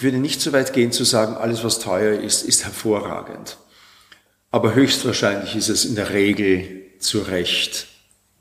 Ich 0.00 0.04
würde 0.04 0.16
nicht 0.16 0.40
so 0.40 0.54
weit 0.54 0.72
gehen 0.72 0.92
zu 0.92 1.04
sagen, 1.04 1.34
alles 1.34 1.62
was 1.62 1.78
teuer 1.78 2.18
ist, 2.18 2.42
ist 2.42 2.64
hervorragend. 2.64 3.58
Aber 4.50 4.74
höchstwahrscheinlich 4.74 5.54
ist 5.56 5.68
es 5.68 5.84
in 5.84 5.94
der 5.94 6.14
Regel 6.14 6.86
zu 7.00 7.18
Recht 7.18 7.86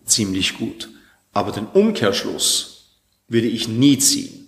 ziemlich 0.05 0.57
gut. 0.57 0.87
Aber 1.33 1.51
den 1.51 1.65
Umkehrschluss 1.65 3.01
würde 3.27 3.47
ich 3.47 3.67
nie 3.67 3.97
ziehen. 3.97 4.47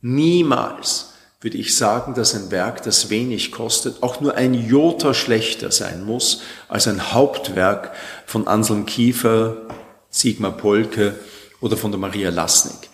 Niemals 0.00 1.12
würde 1.42 1.58
ich 1.58 1.76
sagen, 1.76 2.14
dass 2.14 2.34
ein 2.34 2.50
Werk, 2.50 2.82
das 2.82 3.10
wenig 3.10 3.52
kostet, 3.52 4.02
auch 4.02 4.22
nur 4.22 4.34
ein 4.34 4.54
Jota 4.54 5.12
schlechter 5.12 5.70
sein 5.70 6.02
muss 6.02 6.40
als 6.66 6.88
ein 6.88 7.12
Hauptwerk 7.12 7.92
von 8.24 8.48
Anselm 8.48 8.86
Kiefer, 8.86 9.68
Sigmar 10.08 10.56
Polke 10.56 11.14
oder 11.60 11.76
von 11.76 11.90
der 11.90 12.00
Maria 12.00 12.30
Lasnik. 12.30 12.88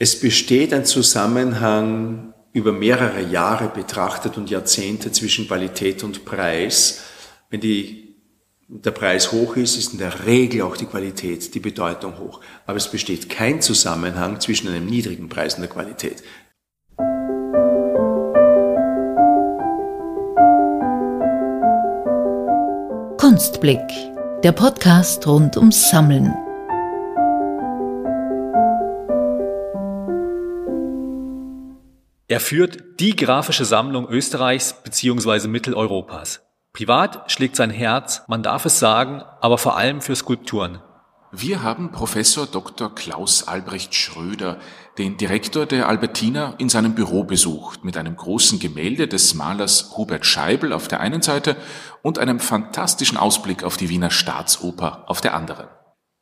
Es 0.00 0.18
besteht 0.18 0.74
ein 0.74 0.84
Zusammenhang 0.84 2.32
über 2.56 2.72
mehrere 2.72 3.20
Jahre 3.20 3.68
betrachtet 3.68 4.38
und 4.38 4.48
Jahrzehnte 4.48 5.12
zwischen 5.12 5.46
Qualität 5.46 6.02
und 6.02 6.24
Preis. 6.24 7.02
Wenn 7.50 7.60
die, 7.60 8.14
der 8.66 8.92
Preis 8.92 9.30
hoch 9.30 9.56
ist, 9.56 9.76
ist 9.76 9.92
in 9.92 9.98
der 9.98 10.24
Regel 10.24 10.62
auch 10.62 10.74
die 10.74 10.86
Qualität, 10.86 11.54
die 11.54 11.60
Bedeutung 11.60 12.18
hoch. 12.18 12.40
Aber 12.64 12.78
es 12.78 12.90
besteht 12.90 13.28
kein 13.28 13.60
Zusammenhang 13.60 14.40
zwischen 14.40 14.68
einem 14.68 14.86
niedrigen 14.86 15.28
Preis 15.28 15.56
und 15.56 15.60
der 15.60 15.68
Qualität. 15.68 16.22
Kunstblick, 23.18 23.86
der 24.42 24.52
Podcast 24.52 25.26
rund 25.26 25.58
ums 25.58 25.90
Sammeln. 25.90 26.32
Er 32.28 32.40
führt 32.40 32.98
die 32.98 33.14
grafische 33.14 33.64
Sammlung 33.64 34.08
Österreichs 34.08 34.74
bzw. 34.82 35.46
Mitteleuropas. 35.46 36.42
Privat 36.72 37.30
schlägt 37.30 37.54
sein 37.54 37.70
Herz, 37.70 38.22
man 38.26 38.42
darf 38.42 38.64
es 38.64 38.80
sagen, 38.80 39.22
aber 39.40 39.58
vor 39.58 39.76
allem 39.76 40.00
für 40.00 40.16
Skulpturen. 40.16 40.82
Wir 41.30 41.62
haben 41.62 41.92
Professor 41.92 42.46
Dr. 42.46 42.92
Klaus 42.92 43.46
Albrecht 43.46 43.94
Schröder, 43.94 44.58
den 44.98 45.16
Direktor 45.16 45.66
der 45.66 45.88
Albertina, 45.88 46.54
in 46.58 46.68
seinem 46.68 46.96
Büro 46.96 47.22
besucht, 47.22 47.84
mit 47.84 47.96
einem 47.96 48.16
großen 48.16 48.58
Gemälde 48.58 49.06
des 49.06 49.34
Malers 49.34 49.96
Hubert 49.96 50.26
Scheibel 50.26 50.72
auf 50.72 50.88
der 50.88 50.98
einen 50.98 51.22
Seite 51.22 51.54
und 52.02 52.18
einem 52.18 52.40
fantastischen 52.40 53.18
Ausblick 53.18 53.62
auf 53.62 53.76
die 53.76 53.88
Wiener 53.88 54.10
Staatsoper 54.10 55.04
auf 55.06 55.20
der 55.20 55.34
anderen. 55.34 55.68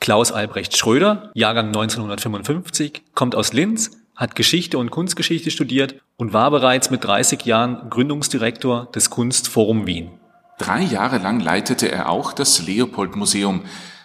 Klaus 0.00 0.32
Albrecht 0.32 0.76
Schröder, 0.76 1.30
Jahrgang 1.34 1.68
1955, 1.68 3.04
kommt 3.14 3.34
aus 3.34 3.54
Linz, 3.54 4.03
hat 4.16 4.34
Geschichte 4.34 4.78
und 4.78 4.90
Kunstgeschichte 4.90 5.50
studiert 5.50 5.96
und 6.16 6.32
war 6.32 6.50
bereits 6.50 6.90
mit 6.90 7.04
30 7.04 7.44
Jahren 7.44 7.90
Gründungsdirektor 7.90 8.90
des 8.94 9.10
Kunstforum 9.10 9.86
Wien. 9.86 10.18
Drei 10.58 10.82
Jahre 10.82 11.18
lang 11.18 11.40
leitete 11.40 11.90
er 11.90 12.08
auch 12.08 12.32
das 12.32 12.64
Leopold 12.64 13.16
Museum. 13.16 13.62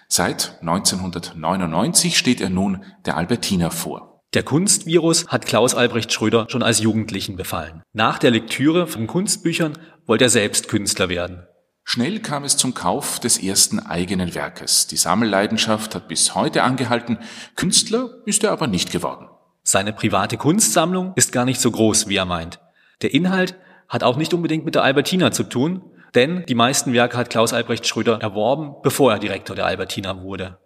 Seit 0.08 0.58
1999 0.62 2.18
steht 2.18 2.42
er 2.42 2.50
nun 2.50 2.84
der 3.06 3.18
Albertina 3.18 3.70
vor. 3.70 4.24
Der 4.34 4.44
Kunstvirus 4.44 5.28
hat 5.28 5.46
Klaus 5.46 5.74
Albrecht 5.74 6.12
Schröder 6.12 6.48
schon 6.50 6.64
als 6.64 6.80
Jugendlichen 6.80 7.36
befallen. 7.36 7.82
Nach 7.94 8.20
der 8.20 8.32
Lektüre 8.32 8.88
von 8.88 9.08
Kunstbüchern 9.08 9.78
wollte 10.06 10.26
er 10.26 10.30
selbst 10.30 10.68
Künstler 10.68 11.10
werden. 11.10 11.48
Schnell 11.84 12.20
kam 12.20 12.44
es 12.44 12.56
zum 12.56 12.76
Kauf 12.76 13.20
des 13.20 13.42
ersten 13.42 13.80
eigenen 13.80 14.36
Werkes. 14.36 14.86
Die 14.86 14.98
Sammelleidenschaft 14.98 15.96
hat 15.96 16.08
bis 16.08 16.36
heute 16.36 16.62
angehalten. 16.62 17.18
Künstler 17.56 18.10
ist 18.26 18.44
er 18.44 18.52
aber 18.52 18.68
nicht 18.68 18.92
geworden. 18.92 19.29
Seine 19.72 19.94
private 19.94 20.36
Kunstsammlung 20.36 21.14
ist 21.16 21.32
gar 21.32 21.46
nicht 21.46 21.62
so 21.62 21.70
groß, 21.70 22.08
wie 22.08 22.16
er 22.16 22.26
meint. 22.26 22.60
Der 23.04 23.14
Inhalt 23.14 23.54
hat 23.88 24.02
auch 24.02 24.18
nicht 24.18 24.34
unbedingt 24.34 24.66
mit 24.66 24.74
der 24.74 24.82
Albertina 24.82 25.30
zu 25.32 25.44
tun, 25.44 25.84
denn 26.16 26.44
die 26.48 26.56
meisten 26.56 26.92
Werke 26.92 27.16
hat 27.18 27.30
Klaus 27.30 27.54
Albrecht 27.54 27.86
Schröder 27.86 28.20
erworben, 28.20 28.74
bevor 28.82 29.12
er 29.12 29.20
Direktor 29.20 29.56
der 29.56 29.68
Albertina 29.68 30.24
wurde. 30.24 30.58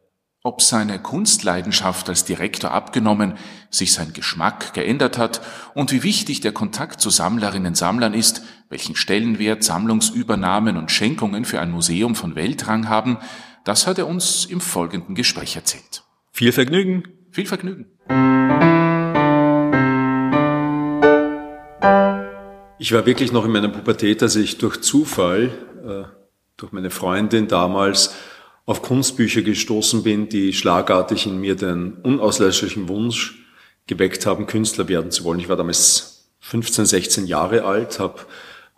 Ob 0.42 0.62
seine 0.62 1.00
Kunstleidenschaft 1.00 2.08
als 2.08 2.24
Direktor 2.24 2.72
abgenommen, 2.72 3.34
sich 3.70 3.92
sein 3.92 4.14
Geschmack 4.14 4.74
geändert 4.74 5.18
hat 5.18 5.42
und 5.74 5.92
wie 5.92 6.04
wichtig 6.04 6.40
der 6.40 6.54
Kontakt 6.54 7.02
zu 7.02 7.10
Sammlerinnen 7.10 7.72
und 7.72 7.78
Sammlern 7.78 8.14
ist, 8.14 8.42
welchen 8.70 8.96
Stellenwert 8.96 9.66
Sammlungsübernahmen 9.66 10.78
und 10.78 10.92
Schenkungen 10.92 11.44
für 11.44 11.60
ein 11.60 11.72
Museum 11.72 12.16
von 12.16 12.38
Weltrang 12.38 12.88
haben, 12.88 13.18
das 13.66 13.86
hat 13.86 13.98
er 13.98 14.08
uns 14.08 14.46
im 14.46 14.62
folgenden 14.62 15.14
Gespräch 15.14 15.58
erzählt. 15.58 16.06
Viel 16.32 16.54
Vergnügen. 16.54 17.04
Viel 17.32 17.48
Vergnügen. 17.48 17.88
Ich 22.84 22.92
war 22.92 23.06
wirklich 23.06 23.32
noch 23.32 23.46
in 23.46 23.52
meiner 23.52 23.70
Pubertät, 23.70 24.22
als 24.22 24.36
ich 24.36 24.58
durch 24.58 24.82
Zufall, 24.82 25.52
äh, 25.88 26.04
durch 26.58 26.74
meine 26.74 26.90
Freundin 26.90 27.48
damals, 27.48 28.14
auf 28.66 28.82
Kunstbücher 28.82 29.42
gestoßen 29.42 30.04
bin, 30.04 30.28
die 30.28 30.52
schlagartig 30.52 31.26
in 31.26 31.40
mir 31.40 31.56
den 31.56 31.94
unauslöschlichen 32.04 32.90
Wunsch 32.90 33.46
geweckt 33.88 34.26
haben, 34.26 34.48
Künstler 34.48 34.90
werden 34.90 35.12
zu 35.12 35.24
wollen. 35.24 35.40
Ich 35.40 35.48
war 35.48 35.56
damals 35.56 36.28
15, 36.42 36.86
16 36.86 37.26
Jahre 37.26 37.64
alt, 37.64 38.00
habe 38.00 38.20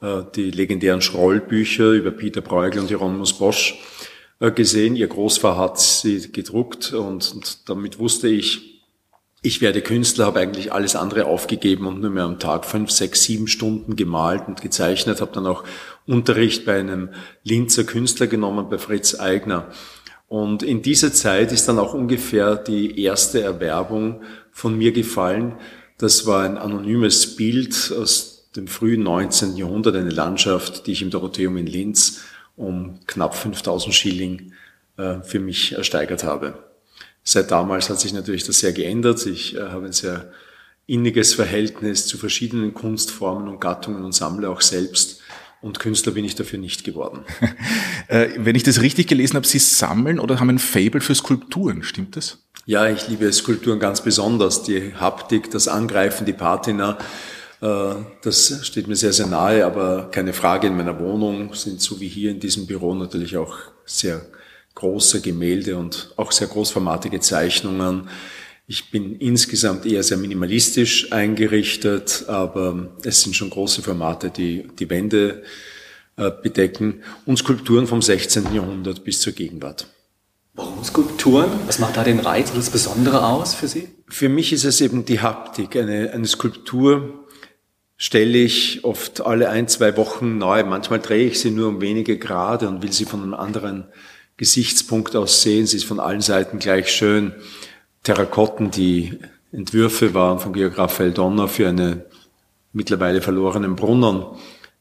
äh, 0.01 0.21
die 0.35 0.51
legendären 0.51 1.01
Schrollbücher 1.01 1.89
über 1.89 2.11
Peter 2.11 2.41
Bruegel 2.41 2.81
und 2.81 2.89
Hieronymus 2.89 3.33
Bosch 3.33 3.79
äh, 4.39 4.51
gesehen. 4.51 4.95
Ihr 4.95 5.07
Großvater 5.07 5.57
hat 5.57 5.79
sie 5.79 6.31
gedruckt 6.31 6.93
und, 6.93 7.33
und 7.33 7.69
damit 7.69 7.97
wusste 7.97 8.27
ich, 8.27 8.74
ich 9.45 9.61
werde 9.61 9.81
Künstler, 9.81 10.25
habe 10.25 10.39
eigentlich 10.39 10.73
alles 10.73 10.95
andere 10.95 11.25
aufgegeben 11.25 11.85
und 11.85 12.01
nur 12.01 12.09
mehr 12.09 12.23
am 12.23 12.39
Tag 12.39 12.65
fünf, 12.65 12.89
sechs, 12.89 13.23
sieben 13.23 13.47
Stunden 13.47 13.95
gemalt 13.95 14.47
und 14.47 14.61
gezeichnet, 14.61 15.21
habe 15.21 15.31
dann 15.33 15.45
auch 15.45 15.63
Unterricht 16.07 16.65
bei 16.65 16.79
einem 16.79 17.09
Linzer 17.43 17.83
Künstler 17.83 18.27
genommen, 18.27 18.69
bei 18.69 18.79
Fritz 18.79 19.19
Eigner. 19.19 19.67
Und 20.27 20.63
in 20.63 20.81
dieser 20.81 21.13
Zeit 21.13 21.51
ist 21.51 21.67
dann 21.67 21.77
auch 21.77 21.93
ungefähr 21.93 22.55
die 22.55 22.99
erste 23.01 23.41
Erwerbung 23.41 24.23
von 24.51 24.75
mir 24.75 24.91
gefallen. 24.91 25.53
Das 25.99 26.25
war 26.25 26.43
ein 26.43 26.57
anonymes 26.57 27.35
Bild 27.35 27.93
aus 27.95 28.49
dem 28.55 28.67
frühen 28.67 29.03
19. 29.03 29.57
Jahrhundert, 29.57 29.95
eine 29.95 30.09
Landschaft, 30.09 30.87
die 30.87 30.93
ich 30.93 31.03
im 31.03 31.11
Dorotheum 31.11 31.57
in 31.57 31.67
Linz 31.67 32.21
um 32.55 32.99
knapp 33.05 33.35
5000 33.35 33.93
Schilling 33.93 34.53
äh, 34.97 35.21
für 35.21 35.39
mich 35.39 35.73
ersteigert 35.73 36.23
habe. 36.23 36.57
Seit 37.27 37.49
damals 37.49 37.89
hat 37.89 37.99
sich 37.99 38.13
natürlich 38.13 38.43
das 38.43 38.59
sehr 38.59 38.71
geändert. 38.71 39.25
Ich 39.25 39.55
äh, 39.55 39.61
habe 39.61 39.87
ein 39.87 39.91
sehr 39.91 40.31
inniges 40.85 41.33
Verhältnis 41.33 42.05
zu 42.05 42.19
verschiedenen 42.19 42.75
Kunstformen 42.75 43.47
und 43.47 43.59
Gattungen 43.59 44.05
und 44.05 44.13
sammle 44.13 44.47
auch 44.49 44.61
selbst. 44.61 45.21
Und 45.59 45.79
Künstler 45.79 46.11
bin 46.11 46.23
ich 46.23 46.35
dafür 46.35 46.59
nicht 46.59 46.83
geworden. 46.83 47.25
Äh, 48.07 48.29
wenn 48.37 48.55
ich 48.55 48.61
das 48.61 48.81
richtig 48.81 49.07
gelesen 49.07 49.35
habe, 49.35 49.47
Sie 49.47 49.57
sammeln 49.57 50.19
oder 50.19 50.39
haben 50.39 50.51
ein 50.51 50.59
Fable 50.59 51.01
für 51.01 51.15
Skulpturen, 51.15 51.81
stimmt 51.81 52.15
das? 52.15 52.37
Ja, 52.67 52.87
ich 52.87 53.07
liebe 53.07 53.33
Skulpturen 53.33 53.79
ganz 53.79 54.01
besonders. 54.01 54.61
Die 54.61 54.93
Haptik, 54.93 55.49
das 55.49 55.67
Angreifen, 55.67 56.27
die 56.27 56.33
Patina, 56.33 56.99
äh, 57.61 57.95
das 58.21 58.59
steht 58.63 58.87
mir 58.87 58.95
sehr, 58.95 59.11
sehr 59.11 59.25
nahe, 59.25 59.65
aber 59.65 60.11
keine 60.11 60.33
Frage, 60.33 60.67
in 60.67 60.77
meiner 60.77 60.99
Wohnung 60.99 61.55
sind 61.55 61.81
so 61.81 61.99
wie 61.99 62.07
hier 62.07 62.29
in 62.29 62.39
diesem 62.39 62.67
Büro 62.67 62.93
natürlich 62.93 63.37
auch 63.37 63.55
sehr 63.85 64.21
große 64.75 65.21
Gemälde 65.21 65.77
und 65.77 66.13
auch 66.17 66.31
sehr 66.31 66.47
großformatige 66.47 67.19
Zeichnungen. 67.21 68.09
Ich 68.67 68.91
bin 68.91 69.15
insgesamt 69.17 69.85
eher 69.85 70.03
sehr 70.03 70.17
minimalistisch 70.17 71.11
eingerichtet, 71.11 72.25
aber 72.27 72.89
es 73.03 73.21
sind 73.21 73.35
schon 73.35 73.49
große 73.49 73.81
Formate, 73.81 74.29
die 74.29 74.67
die 74.79 74.89
Wände 74.89 75.43
äh, 76.17 76.31
bedecken 76.31 77.03
und 77.25 77.37
Skulpturen 77.37 77.87
vom 77.87 78.01
16. 78.01 78.53
Jahrhundert 78.53 79.03
bis 79.03 79.21
zur 79.21 79.33
Gegenwart. 79.33 79.87
Warum 80.53 80.83
Skulpturen? 80.83 81.51
Was 81.67 81.79
macht 81.79 81.97
da 81.97 82.03
den 82.03 82.19
Reiz 82.19 82.49
oder 82.49 82.59
das 82.59 82.69
Besondere 82.69 83.25
aus 83.25 83.53
für 83.53 83.67
Sie? 83.67 83.89
Für 84.07 84.29
mich 84.29 84.53
ist 84.53 84.63
es 84.63 84.79
eben 84.81 85.05
die 85.05 85.19
Haptik. 85.19 85.75
Eine, 85.75 86.11
eine 86.11 86.25
Skulptur 86.25 87.25
stelle 87.97 88.37
ich 88.37 88.83
oft 88.83 89.21
alle 89.21 89.49
ein, 89.49 89.67
zwei 89.67 89.97
Wochen 89.97 90.37
neu. 90.37 90.63
Manchmal 90.63 90.99
drehe 90.99 91.27
ich 91.27 91.39
sie 91.39 91.51
nur 91.51 91.67
um 91.67 91.81
wenige 91.81 92.17
Grad 92.17 92.63
und 92.63 92.81
will 92.81 92.93
sie 92.93 93.05
von 93.05 93.21
einem 93.21 93.33
anderen 93.33 93.85
Gesichtspunkt 94.37 95.15
aus 95.15 95.41
sehen. 95.41 95.65
Sie 95.65 95.77
ist 95.77 95.85
von 95.85 95.99
allen 95.99 96.21
Seiten 96.21 96.59
gleich 96.59 96.89
schön. 96.89 97.33
Terrakotten, 98.03 98.71
die 98.71 99.17
Entwürfe 99.51 100.13
waren 100.13 100.39
von 100.39 100.53
Georg 100.53 100.77
Raphael 100.77 101.11
Donner 101.11 101.47
für 101.47 101.67
eine 101.67 102.05
mittlerweile 102.73 103.21
verlorenen 103.21 103.75
Brunnen, 103.75 104.25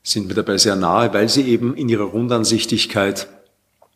sind 0.03 0.27
mir 0.27 0.35
dabei 0.35 0.59
sehr 0.59 0.77
nahe, 0.77 1.15
weil 1.15 1.29
sie 1.29 1.43
eben 1.49 1.75
in 1.77 1.89
ihrer 1.89 2.05
Rundansichtigkeit 2.05 3.29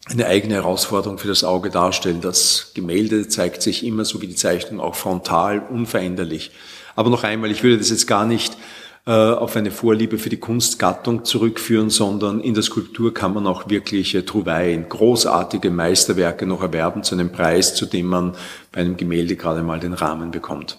eine 0.08 0.26
eigene 0.26 0.54
Herausforderung 0.54 1.18
für 1.18 1.28
das 1.28 1.44
Auge 1.44 1.70
darstellen. 1.70 2.20
Das 2.20 2.70
Gemälde 2.74 3.28
zeigt 3.28 3.60
sich 3.60 3.84
immer, 3.84 4.04
so 4.04 4.22
wie 4.22 4.28
die 4.28 4.36
Zeichnung, 4.36 4.80
auch 4.80 4.94
frontal, 4.94 5.58
unveränderlich. 5.68 6.52
Aber 6.94 7.10
noch 7.10 7.24
einmal, 7.24 7.50
ich 7.50 7.62
würde 7.62 7.78
das 7.78 7.90
jetzt 7.90 8.06
gar 8.06 8.24
nicht 8.24 8.56
auf 9.04 9.56
eine 9.56 9.70
Vorliebe 9.70 10.18
für 10.18 10.28
die 10.28 10.36
Kunstgattung 10.36 11.24
zurückführen, 11.24 11.88
sondern 11.88 12.40
in 12.40 12.52
der 12.52 12.62
Skulptur 12.62 13.14
kann 13.14 13.32
man 13.32 13.46
auch 13.46 13.70
wirkliche 13.70 14.24
Trouvaillen, 14.24 14.88
großartige 14.88 15.70
Meisterwerke 15.70 16.44
noch 16.44 16.60
erwerben 16.60 17.02
zu 17.02 17.14
einem 17.14 17.32
Preis, 17.32 17.74
zu 17.74 17.86
dem 17.86 18.06
man 18.06 18.34
bei 18.70 18.82
einem 18.82 18.98
Gemälde 18.98 19.36
gerade 19.36 19.62
mal 19.62 19.80
den 19.80 19.94
Rahmen 19.94 20.30
bekommt. 20.30 20.78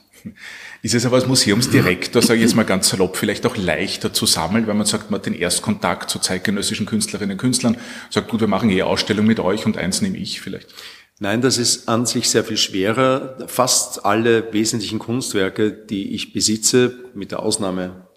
Ist 0.81 0.95
es 0.95 1.05
aber 1.05 1.17
als 1.17 1.27
Museumsdirektor, 1.27 2.21
sage 2.21 2.35
ich 2.35 2.43
jetzt 2.43 2.55
mal 2.55 2.63
ganz 2.63 2.89
salopp, 2.89 3.17
vielleicht 3.17 3.45
auch 3.45 3.57
leichter 3.57 4.13
zu 4.13 4.25
sammeln, 4.25 4.67
weil 4.67 4.75
man 4.75 4.85
sagt, 4.85 5.11
man 5.11 5.19
hat 5.19 5.25
den 5.25 5.33
Erstkontakt 5.33 6.09
zu 6.09 6.19
zeitgenössischen 6.19 6.85
Künstlerinnen 6.85 7.33
und 7.33 7.37
Künstlern, 7.37 7.77
sagt, 8.09 8.29
gut, 8.29 8.39
wir 8.39 8.47
machen 8.47 8.69
eh 8.69 8.83
Ausstellung 8.83 9.25
mit 9.25 9.39
euch 9.39 9.65
und 9.65 9.77
eins 9.77 10.01
nehme 10.01 10.17
ich 10.17 10.39
vielleicht. 10.39 10.73
Nein, 11.19 11.41
das 11.41 11.57
ist 11.57 11.89
an 11.89 12.05
sich 12.05 12.29
sehr 12.29 12.45
viel 12.45 12.55
schwerer. 12.55 13.37
Fast 13.47 14.05
alle 14.05 14.53
wesentlichen 14.53 14.99
Kunstwerke, 14.99 15.71
die 15.71 16.13
ich 16.13 16.31
besitze, 16.31 16.95
mit 17.13 17.31
der 17.31 17.41
Ausnahme 17.41 18.07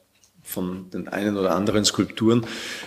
von 0.52 0.90
den 0.90 1.08
einen 1.08 1.36
oder 1.36 1.54
anderen 1.54 1.84
Skulpturen, 1.84 2.46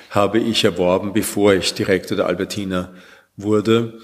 habe 0.09 0.39
ich 0.39 0.63
erworben, 0.63 1.13
bevor 1.13 1.53
ich 1.53 1.73
Direktor 1.73 2.15
der 2.15 2.27
Albertina 2.27 2.93
wurde. 3.35 3.99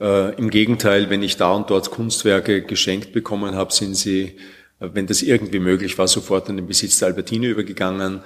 Äh, 0.00 0.34
Im 0.36 0.50
Gegenteil, 0.50 1.08
wenn 1.10 1.22
ich 1.22 1.36
da 1.36 1.52
und 1.52 1.70
dort 1.70 1.90
Kunstwerke 1.90 2.62
geschenkt 2.62 3.12
bekommen 3.12 3.54
habe, 3.54 3.72
sind 3.72 3.94
sie, 3.94 4.36
äh, 4.80 4.88
wenn 4.92 5.06
das 5.06 5.22
irgendwie 5.22 5.60
möglich 5.60 5.96
war, 5.96 6.08
sofort 6.08 6.48
in 6.48 6.56
den 6.56 6.66
Besitz 6.66 6.98
der 6.98 7.08
Albertina 7.08 7.46
übergegangen. 7.46 8.20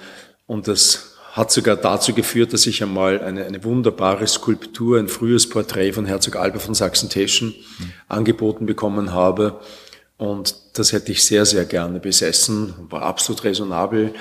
Und 0.47 0.67
das 0.67 1.15
hat 1.31 1.51
sogar 1.51 1.75
dazu 1.75 2.13
geführt, 2.13 2.53
dass 2.53 2.65
ich 2.65 2.81
einmal 2.81 3.21
eine, 3.21 3.45
eine 3.45 3.63
wunderbare 3.63 4.27
Skulptur, 4.27 4.97
ein 4.97 5.07
frühes 5.07 5.47
Porträt 5.47 5.93
von 5.93 6.05
Herzog 6.05 6.35
Albert 6.35 6.63
von 6.63 6.73
Sachsen-Teschen 6.73 7.49
mhm. 7.49 7.93
angeboten 8.07 8.65
bekommen 8.65 9.13
habe. 9.13 9.59
Und 10.17 10.55
das 10.73 10.91
hätte 10.91 11.11
ich 11.11 11.23
sehr, 11.23 11.45
sehr 11.45 11.65
gerne 11.65 11.99
besessen, 11.99 12.73
war 12.89 13.03
absolut 13.03 13.45
raisonabel 13.45 14.13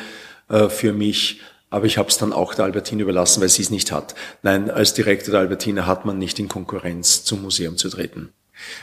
äh, 0.49 0.69
für 0.69 0.93
mich. 0.93 1.41
Aber 1.71 1.85
ich 1.85 1.99
habe 1.99 2.09
es 2.09 2.17
dann 2.17 2.33
auch 2.33 2.55
der 2.55 2.65
Albertine 2.65 3.03
überlassen, 3.03 3.41
weil 3.43 3.49
sie 3.49 3.63
es 3.63 3.71
nicht 3.71 3.93
hat. 3.93 4.15
Nein, 4.43 4.71
als 4.71 4.95
Direktor 4.95 5.33
der 5.33 5.41
Albertine 5.41 5.87
hat 5.87 6.07
man 6.07 6.19
nicht 6.19 6.39
in 6.39 6.49
Konkurrenz 6.49 7.25
zum 7.25 7.43
Museum 7.43 7.77
zu 7.77 7.91
treten. 7.91 8.33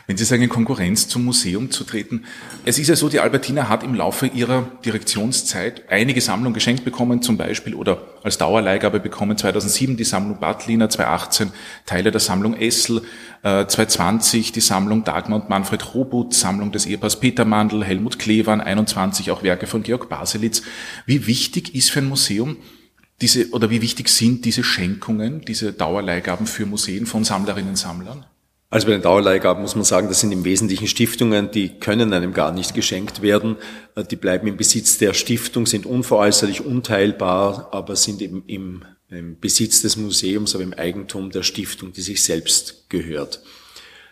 Wenn 0.07 0.17
Sie 0.17 0.25
sagen, 0.25 0.43
in 0.43 0.49
Konkurrenz 0.49 1.07
zum 1.07 1.25
Museum 1.25 1.71
zu 1.71 1.83
treten, 1.83 2.25
es 2.63 2.79
ist 2.79 2.87
ja 2.87 2.95
so, 2.95 3.09
die 3.09 3.19
Albertina 3.19 3.69
hat 3.69 3.83
im 3.83 3.93
Laufe 3.93 4.27
ihrer 4.27 4.69
Direktionszeit 4.83 5.83
einige 5.89 6.21
Sammlungen 6.21 6.53
geschenkt 6.53 6.85
bekommen, 6.85 7.21
zum 7.21 7.37
Beispiel, 7.37 7.75
oder 7.75 8.01
als 8.23 8.37
Dauerleihgabe 8.37 8.99
bekommen, 8.99 9.37
2007 9.37 9.97
die 9.97 10.03
Sammlung 10.03 10.39
Badliner, 10.39 10.89
2018 10.89 11.51
Teile 11.85 12.11
der 12.11 12.21
Sammlung 12.21 12.55
Essel, 12.55 13.01
2020 13.43 14.51
die 14.51 14.61
Sammlung 14.61 15.03
Dagmar 15.03 15.41
und 15.41 15.49
Manfred 15.49 15.93
Robut, 15.93 16.33
Sammlung 16.33 16.71
des 16.71 16.85
Ehepaars 16.87 17.19
Peter 17.19 17.45
Mandl, 17.45 17.83
Helmut 17.83 18.17
Klewan, 18.17 18.61
21 18.61 19.29
auch 19.29 19.43
Werke 19.43 19.67
von 19.67 19.83
Georg 19.83 20.09
Baselitz. 20.09 20.63
Wie 21.05 21.27
wichtig 21.27 21.75
ist 21.75 21.91
für 21.91 21.99
ein 21.99 22.09
Museum 22.09 22.57
diese, 23.21 23.49
oder 23.51 23.69
wie 23.69 23.81
wichtig 23.81 24.09
sind 24.09 24.45
diese 24.45 24.63
Schenkungen, 24.63 25.41
diese 25.41 25.73
Dauerleihgaben 25.73 26.47
für 26.47 26.65
Museen 26.65 27.05
von 27.05 27.23
Sammlerinnen 27.23 27.69
und 27.69 27.77
Sammlern? 27.77 28.25
Also 28.75 28.87
bei 28.87 28.91
den 28.91 29.03
Dauerleihgaben 29.03 29.61
muss 29.61 29.75
man 29.75 29.85
sagen, 29.85 30.09
das 30.09 30.19
sind 30.19 30.33
im 30.33 30.43
Wesentlichen 30.43 30.87
Stiftungen, 30.87 31.49
die 31.49 31.79
können 31.79 32.11
einem 32.11 32.33
gar 32.33 32.51
nicht 32.51 32.73
geschenkt 32.73 33.21
werden. 33.21 33.55
Die 34.11 34.17
bleiben 34.17 34.47
im 34.47 34.57
Besitz 34.57 34.97
der 34.97 35.13
Stiftung, 35.13 35.65
sind 35.65 35.85
unveräußerlich, 35.85 36.65
unteilbar, 36.65 37.69
aber 37.71 37.95
sind 37.95 38.21
eben 38.21 38.43
im, 38.47 38.83
im 39.07 39.39
Besitz 39.39 39.81
des 39.81 39.95
Museums, 39.95 40.55
aber 40.55 40.65
im 40.65 40.73
Eigentum 40.73 41.31
der 41.31 41.43
Stiftung, 41.43 41.93
die 41.93 42.01
sich 42.01 42.21
selbst 42.21 42.89
gehört. 42.89 43.39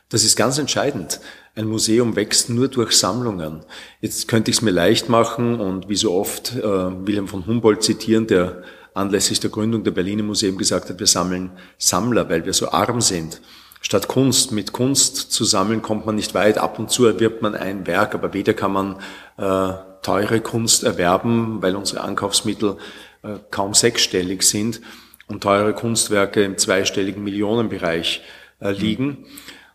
Das 0.07 0.23
ist 0.23 0.37
ganz 0.37 0.57
entscheidend. 0.57 1.19
Ein 1.55 1.67
Museum 1.67 2.15
wächst 2.15 2.49
nur 2.49 2.69
durch 2.69 2.93
Sammlungen. 2.93 3.65
Jetzt 3.99 4.29
könnte 4.29 4.49
ich 4.49 4.55
es 4.55 4.61
mir 4.61 4.71
leicht 4.71 5.09
machen 5.09 5.59
und 5.59 5.89
wie 5.89 5.97
so 5.97 6.13
oft 6.13 6.55
äh, 6.55 6.63
Wilhelm 6.63 7.27
von 7.27 7.45
Humboldt 7.47 7.83
zitieren, 7.83 8.27
der 8.27 8.63
anlässlich 8.93 9.41
der 9.41 9.49
Gründung 9.49 9.83
der 9.83 9.91
Berliner 9.91 10.23
Museum 10.23 10.57
gesagt 10.57 10.89
hat, 10.89 11.01
wir 11.01 11.07
sammeln 11.07 11.51
Sammler, 11.77 12.29
weil 12.29 12.45
wir 12.45 12.53
so 12.53 12.71
arm 12.71 13.01
sind. 13.01 13.41
Statt 13.83 14.07
Kunst 14.07 14.53
mit 14.53 14.71
Kunst 14.71 15.33
zu 15.33 15.43
sammeln, 15.43 15.81
kommt 15.81 16.05
man 16.05 16.15
nicht 16.15 16.33
weit. 16.33 16.57
Ab 16.57 16.79
und 16.79 16.89
zu 16.89 17.05
erwirbt 17.05 17.41
man 17.41 17.53
ein 17.53 17.85
Werk, 17.85 18.15
aber 18.15 18.33
weder 18.33 18.53
kann 18.53 18.71
man 18.71 18.95
äh, 19.37 19.73
teure 20.01 20.39
Kunst 20.39 20.83
erwerben, 20.83 21.61
weil 21.61 21.75
unsere 21.75 22.01
Ankaufsmittel 22.01 22.77
äh, 23.23 23.35
kaum 23.51 23.73
sechsstellig 23.73 24.43
sind 24.43 24.79
und 25.27 25.43
teure 25.43 25.73
Kunstwerke 25.73 26.43
im 26.43 26.57
zweistelligen 26.57 27.23
Millionenbereich 27.23 28.21
äh, 28.61 28.71
liegen. 28.71 29.05
Mhm. 29.05 29.25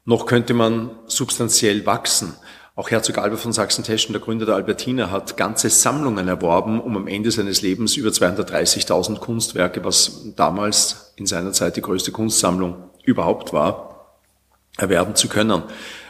Noch 0.06 0.24
könnte 0.24 0.54
man 0.54 0.90
substanziell 1.06 1.84
wachsen. 1.84 2.34
Auch 2.76 2.90
Herzog 2.90 3.18
Albert 3.18 3.40
von 3.40 3.52
Sachsen-Teschen, 3.52 4.14
der 4.14 4.22
Gründer 4.22 4.46
der 4.46 4.54
Albertina, 4.54 5.10
hat 5.10 5.36
ganze 5.36 5.68
Sammlungen 5.68 6.28
erworben, 6.28 6.80
um 6.80 6.96
am 6.96 7.08
Ende 7.08 7.30
seines 7.30 7.60
Lebens 7.60 7.96
über 7.96 8.08
230.000 8.08 9.18
Kunstwerke, 9.18 9.84
was 9.84 10.32
damals 10.34 11.12
in 11.16 11.26
seiner 11.26 11.52
Zeit 11.52 11.76
die 11.76 11.82
größte 11.82 12.10
Kunstsammlung 12.10 12.88
überhaupt 13.04 13.52
war, 13.52 13.87
erwerben 14.78 15.14
zu 15.14 15.28
können. 15.28 15.62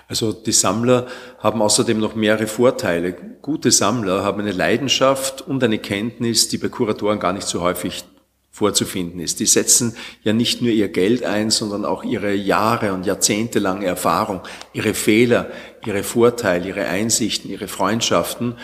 Also 0.06 0.32
die 0.32 0.52
Sammler 0.52 1.06
haben 1.38 1.60
außerdem 1.60 1.98
noch 1.98 2.14
mehrere 2.14 2.46
Vorteile. 2.46 3.12
Gute 3.42 3.70
Sammler 3.70 4.22
haben 4.22 4.40
eine 4.40 4.52
Leidenschaft 4.52 5.42
und 5.42 5.62
eine 5.62 5.78
Kenntnis, 5.78 6.48
die 6.48 6.58
bei 6.58 6.68
Kuratoren 6.68 7.18
gar 7.18 7.32
nicht 7.32 7.46
so 7.46 7.60
häufig 7.60 8.04
vorzufinden 8.50 9.20
ist. 9.20 9.38
Die 9.40 9.46
setzen 9.46 9.94
ja 10.22 10.32
nicht 10.32 10.62
nur 10.62 10.70
ihr 10.70 10.88
Geld 10.88 11.24
ein, 11.24 11.50
sondern 11.50 11.84
auch 11.84 12.04
ihre 12.04 12.34
Jahre 12.34 12.92
und 12.92 13.06
jahrzehntelange 13.06 13.86
Erfahrung, 13.86 14.40
ihre 14.72 14.94
Fehler, 14.94 15.50
ihre 15.84 16.02
Vorteile, 16.02 16.68
ihre 16.68 16.86
Einsichten, 16.86 17.50
ihre 17.50 17.68
Freundschaften. 17.68 18.56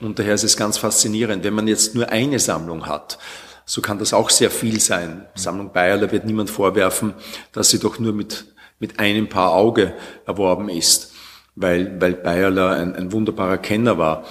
Und 0.00 0.18
daher 0.18 0.34
ist 0.34 0.44
es 0.44 0.56
ganz 0.56 0.78
faszinierend, 0.78 1.44
wenn 1.44 1.54
man 1.54 1.68
jetzt 1.68 1.94
nur 1.94 2.08
eine 2.10 2.38
Sammlung 2.38 2.86
hat, 2.86 3.18
so 3.64 3.80
kann 3.80 3.98
das 3.98 4.12
auch 4.12 4.30
sehr 4.30 4.50
viel 4.50 4.80
sein. 4.80 5.26
Sammlung 5.34 5.72
Bayerler 5.72 6.10
wird 6.10 6.24
niemand 6.24 6.50
vorwerfen, 6.50 7.14
dass 7.52 7.70
sie 7.70 7.78
doch 7.78 7.98
nur 7.98 8.12
mit, 8.12 8.46
mit 8.82 8.98
einem 8.98 9.28
Paar 9.28 9.52
Auge 9.52 9.94
erworben 10.26 10.68
ist, 10.68 11.14
weil, 11.54 12.00
weil 12.00 12.14
Bayerler 12.14 12.70
ein, 12.70 12.96
ein 12.96 13.12
wunderbarer 13.12 13.58
Kenner 13.58 13.96
war. 13.96 14.24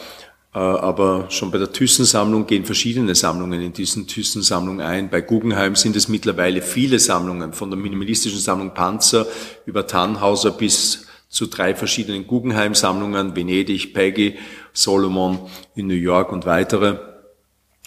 Äh, 0.53 0.59
aber 0.59 1.27
schon 1.29 1.51
bei 1.51 1.57
der 1.57 1.71
Thyssen-Sammlung 1.71 2.47
gehen 2.47 2.65
verschiedene 2.65 3.15
Sammlungen 3.15 3.61
in 3.61 3.71
diesen 3.71 4.07
Thyssen-Sammlung 4.07 4.81
ein. 4.81 5.09
Bei 5.09 5.21
Guggenheim 5.21 5.77
sind 5.77 5.95
es 5.95 6.09
mittlerweile 6.09 6.61
viele 6.61 6.99
Sammlungen, 6.99 7.53
von 7.53 7.69
der 7.69 7.79
minimalistischen 7.79 8.39
Sammlung 8.39 8.73
Panzer 8.73 9.25
über 9.65 9.87
Tannhauser 9.87 10.51
bis 10.51 11.07
zu 11.29 11.45
drei 11.45 11.73
verschiedenen 11.73 12.27
Guggenheim-Sammlungen, 12.27 13.37
Venedig, 13.37 13.93
Peggy, 13.93 14.37
Solomon 14.73 15.39
in 15.75 15.87
New 15.87 15.93
York 15.93 16.29
und 16.33 16.45
weitere. 16.45 17.10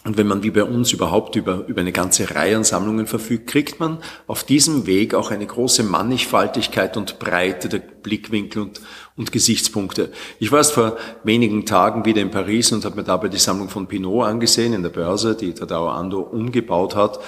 Und 0.05 0.19
wenn 0.19 0.27
man 0.27 0.43
wie 0.43 0.51
bei 0.51 0.63
uns 0.63 0.93
überhaupt 0.93 1.35
über, 1.35 1.65
über 1.67 1.81
eine 1.81 1.93
ganze 1.93 2.35
Reihe 2.35 2.59
an 2.59 2.65
Sammlungen 2.65 3.07
verfügt, 3.07 3.47
kriegt 3.47 3.81
man 3.81 3.99
auf 4.27 4.45
diesem 4.45 4.87
Weg 4.87 5.15
auch 5.15 5.31
eine 5.31 5.47
große 5.47 5.83
Mannigfaltigkeit 5.83 6.99
und 6.99 7.19
Breite 7.19 7.71
der 7.71 7.79
Blickwinkel 7.79 8.61
und, 8.61 8.83
und 9.17 9.33
Gesichtspunkte. 9.33 10.13
Ich 10.39 10.53
war 10.53 10.59
erst 10.59 10.73
vor 10.73 10.99
wenigen 11.23 11.65
Tagen 11.65 12.05
wieder 12.05 12.21
in 12.21 12.31
Paris 12.31 12.71
und 12.71 12.85
habe 12.85 12.97
mir 12.97 13.05
dabei 13.05 13.29
die 13.29 13.39
Sammlung 13.39 13.71
von 13.71 13.87
Pinot 13.87 14.27
angesehen 14.27 14.75
in 14.75 14.83
der 14.83 14.91
Börse, 14.91 15.35
die 15.35 15.55
Tadao 15.55 15.89
Ando 15.89 16.21
umgebaut 16.21 16.95
hat 16.95 17.19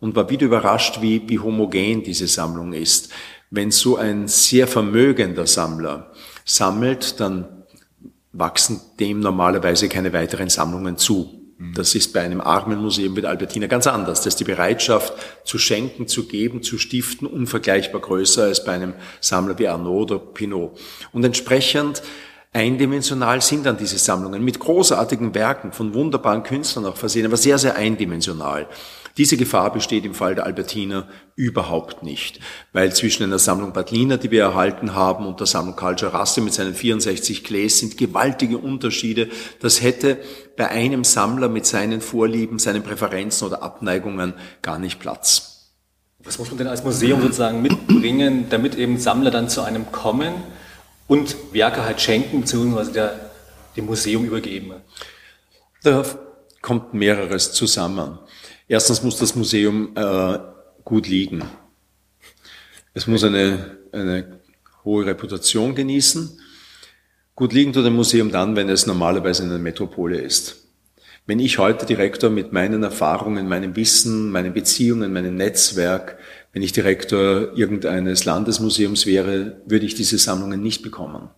und 0.00 0.16
war 0.16 0.30
wieder 0.30 0.46
überrascht, 0.46 1.02
wie, 1.02 1.28
wie 1.28 1.38
homogen 1.38 2.02
diese 2.02 2.28
Sammlung 2.28 2.72
ist. 2.72 3.10
Wenn 3.50 3.70
so 3.70 3.98
ein 3.98 4.26
sehr 4.26 4.66
vermögender 4.66 5.46
Sammler 5.46 6.10
sammelt, 6.46 7.20
dann 7.20 7.64
wachsen 8.32 8.80
dem 8.98 9.20
normalerweise 9.20 9.90
keine 9.90 10.14
weiteren 10.14 10.48
Sammlungen 10.48 10.96
zu. 10.96 11.41
Das 11.74 11.94
ist 11.94 12.12
bei 12.12 12.20
einem 12.20 12.40
Armenmuseum 12.40 13.14
der 13.14 13.30
Albertina 13.30 13.66
ganz 13.66 13.86
anders. 13.86 14.22
Da 14.22 14.28
ist 14.28 14.40
die 14.40 14.44
Bereitschaft 14.44 15.12
zu 15.44 15.58
schenken, 15.58 16.08
zu 16.08 16.26
geben, 16.26 16.62
zu 16.62 16.78
stiften 16.78 17.26
unvergleichbar 17.26 18.00
größer 18.00 18.44
als 18.44 18.64
bei 18.64 18.72
einem 18.72 18.94
Sammler 19.20 19.58
wie 19.58 19.68
Arnaud 19.68 20.10
oder 20.10 20.20
Pinot. 20.20 20.78
Und 21.12 21.24
entsprechend 21.24 22.02
eindimensional 22.52 23.40
sind 23.40 23.64
dann 23.64 23.76
diese 23.76 23.98
Sammlungen 23.98 24.44
mit 24.44 24.58
großartigen 24.58 25.34
Werken 25.34 25.72
von 25.72 25.94
wunderbaren 25.94 26.42
Künstlern 26.42 26.86
auch 26.86 26.96
versehen, 26.96 27.26
aber 27.26 27.36
sehr, 27.36 27.58
sehr 27.58 27.76
eindimensional. 27.76 28.66
Diese 29.16 29.36
Gefahr 29.36 29.72
besteht 29.72 30.04
im 30.04 30.14
Fall 30.14 30.34
der 30.34 30.46
Albertiner 30.46 31.06
überhaupt 31.36 32.02
nicht, 32.02 32.40
weil 32.72 32.94
zwischen 32.94 33.24
einer 33.24 33.38
Sammlung 33.38 33.72
Badliner, 33.72 34.16
die 34.16 34.30
wir 34.30 34.42
erhalten 34.42 34.94
haben, 34.94 35.26
und 35.26 35.38
der 35.40 35.46
Sammlung 35.46 35.76
Karl 35.76 35.96
Rasse 35.96 36.40
mit 36.40 36.54
seinen 36.54 36.74
64 36.74 37.44
Kläs 37.44 37.78
sind 37.78 37.98
gewaltige 37.98 38.58
Unterschiede. 38.58 39.28
Das 39.60 39.82
hätte 39.82 40.18
bei 40.56 40.68
einem 40.68 41.04
Sammler 41.04 41.48
mit 41.48 41.66
seinen 41.66 42.00
Vorlieben, 42.00 42.58
seinen 42.58 42.82
Präferenzen 42.82 43.46
oder 43.46 43.62
Abneigungen 43.62 44.34
gar 44.62 44.78
nicht 44.78 44.98
Platz. 44.98 45.52
Was 46.24 46.38
muss 46.38 46.48
man 46.48 46.58
denn 46.58 46.68
als 46.68 46.84
Museum 46.84 47.20
sozusagen 47.20 47.60
mitbringen, 47.62 48.46
damit 48.48 48.76
eben 48.76 48.98
Sammler 48.98 49.30
dann 49.30 49.48
zu 49.48 49.62
einem 49.62 49.90
kommen 49.90 50.32
und 51.08 51.36
Werke 51.52 51.84
halt 51.84 52.00
schenken, 52.00 52.42
beziehungsweise 52.42 52.92
der, 52.92 53.30
dem 53.76 53.86
Museum 53.86 54.24
übergeben? 54.24 54.74
Da 55.82 56.04
kommt 56.60 56.94
mehreres 56.94 57.52
zusammen. 57.52 58.18
Erstens 58.72 59.02
muss 59.02 59.18
das 59.18 59.34
Museum 59.34 59.90
äh, 59.96 60.38
gut 60.82 61.06
liegen. 61.06 61.44
Es 62.94 63.06
muss 63.06 63.22
eine, 63.22 63.76
eine 63.92 64.40
hohe 64.82 65.04
Reputation 65.04 65.74
genießen. 65.74 66.40
Gut 67.34 67.52
liegen 67.52 67.74
tut 67.74 67.84
ein 67.84 67.92
Museum 67.92 68.30
dann, 68.30 68.56
wenn 68.56 68.70
es 68.70 68.86
normalerweise 68.86 69.42
in 69.42 69.50
einer 69.50 69.58
Metropole 69.58 70.18
ist. 70.18 70.68
Wenn 71.26 71.38
ich 71.38 71.58
heute 71.58 71.84
Direktor 71.84 72.30
mit 72.30 72.54
meinen 72.54 72.82
Erfahrungen, 72.82 73.46
meinem 73.46 73.76
Wissen, 73.76 74.30
meinen 74.30 74.54
Beziehungen, 74.54 75.12
meinem 75.12 75.36
Netzwerk, 75.36 76.16
wenn 76.54 76.62
ich 76.62 76.72
Direktor 76.72 77.54
irgendeines 77.54 78.24
Landesmuseums 78.24 79.04
wäre, 79.04 79.60
würde 79.66 79.84
ich 79.84 79.96
diese 79.96 80.16
Sammlungen 80.16 80.62
nicht 80.62 80.80
bekommen. 80.80 81.28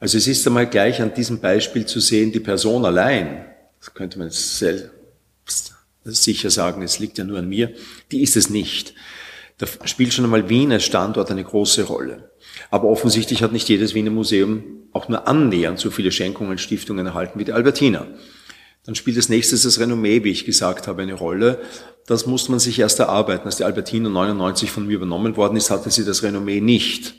Also 0.00 0.18
es 0.18 0.26
ist 0.26 0.44
einmal 0.44 0.66
gleich 0.66 1.00
an 1.00 1.14
diesem 1.14 1.38
Beispiel 1.38 1.86
zu 1.86 2.00
sehen, 2.00 2.32
die 2.32 2.40
Person 2.40 2.84
allein, 2.84 3.44
das 3.78 3.94
könnte 3.94 4.18
man 4.18 4.30
selbst 4.30 4.95
sicher 6.12 6.50
sagen, 6.50 6.82
es 6.82 6.98
liegt 6.98 7.18
ja 7.18 7.24
nur 7.24 7.38
an 7.38 7.48
mir, 7.48 7.72
die 8.12 8.22
ist 8.22 8.36
es 8.36 8.50
nicht. 8.50 8.94
Da 9.58 9.66
spielt 9.84 10.12
schon 10.12 10.24
einmal 10.24 10.48
Wien 10.48 10.72
als 10.72 10.84
Standort 10.84 11.30
eine 11.30 11.44
große 11.44 11.84
Rolle. 11.84 12.30
Aber 12.70 12.88
offensichtlich 12.88 13.42
hat 13.42 13.52
nicht 13.52 13.68
jedes 13.68 13.94
Wiener 13.94 14.10
Museum 14.10 14.64
auch 14.92 15.08
nur 15.08 15.26
annähernd 15.26 15.78
so 15.78 15.90
viele 15.90 16.12
Schenkungen 16.12 16.52
und 16.52 16.60
Stiftungen 16.60 17.06
erhalten 17.06 17.38
wie 17.38 17.44
die 17.44 17.52
Albertina. 17.52 18.06
Dann 18.84 18.94
spielt 18.94 19.16
als 19.16 19.28
nächstes 19.28 19.62
das 19.62 19.80
Renommee, 19.80 20.22
wie 20.24 20.30
ich 20.30 20.44
gesagt 20.44 20.86
habe, 20.86 21.02
eine 21.02 21.14
Rolle. 21.14 21.60
Das 22.06 22.26
muss 22.26 22.48
man 22.48 22.60
sich 22.60 22.78
erst 22.78 23.00
erarbeiten. 23.00 23.46
Als 23.46 23.56
die 23.56 23.64
Albertina 23.64 24.08
99 24.08 24.70
von 24.70 24.86
mir 24.86 24.94
übernommen 24.94 25.36
worden 25.36 25.56
ist, 25.56 25.70
hatte 25.70 25.90
sie 25.90 26.04
das 26.04 26.22
Renommee 26.22 26.60
nicht. 26.60 27.14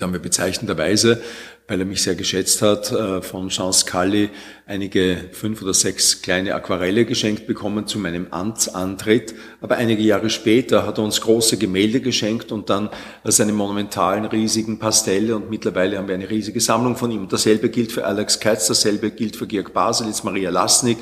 Da 0.00 0.06
haben 0.06 0.12
wir 0.12 0.20
bezeichnenderweise 0.20 1.22
weil 1.70 1.78
er 1.78 1.86
mich 1.86 2.02
sehr 2.02 2.16
geschätzt 2.16 2.62
hat, 2.62 2.90
äh, 2.90 3.22
von 3.22 3.48
Jean 3.48 3.72
Scully 3.72 4.30
einige 4.66 5.26
fünf 5.30 5.62
oder 5.62 5.72
sechs 5.72 6.20
kleine 6.20 6.56
Aquarelle 6.56 7.04
geschenkt 7.04 7.46
bekommen 7.46 7.86
zu 7.86 8.00
meinem 8.00 8.26
Amtsantritt. 8.32 9.36
Aber 9.60 9.76
einige 9.76 10.02
Jahre 10.02 10.30
später 10.30 10.84
hat 10.84 10.98
er 10.98 11.04
uns 11.04 11.20
große 11.20 11.58
Gemälde 11.58 12.00
geschenkt 12.00 12.50
und 12.50 12.70
dann 12.70 12.90
seine 13.22 13.52
monumentalen, 13.52 14.24
riesigen 14.24 14.80
Pastelle 14.80 15.36
und 15.36 15.48
mittlerweile 15.48 15.96
haben 15.96 16.08
wir 16.08 16.16
eine 16.16 16.28
riesige 16.28 16.60
Sammlung 16.60 16.96
von 16.96 17.12
ihm. 17.12 17.28
Dasselbe 17.28 17.68
gilt 17.68 17.92
für 17.92 18.04
Alex 18.04 18.40
Keitz, 18.40 18.66
dasselbe 18.66 19.12
gilt 19.12 19.36
für 19.36 19.46
Georg 19.46 19.72
Baselitz, 19.72 20.24
Maria 20.24 20.50
Lasnik, 20.50 20.98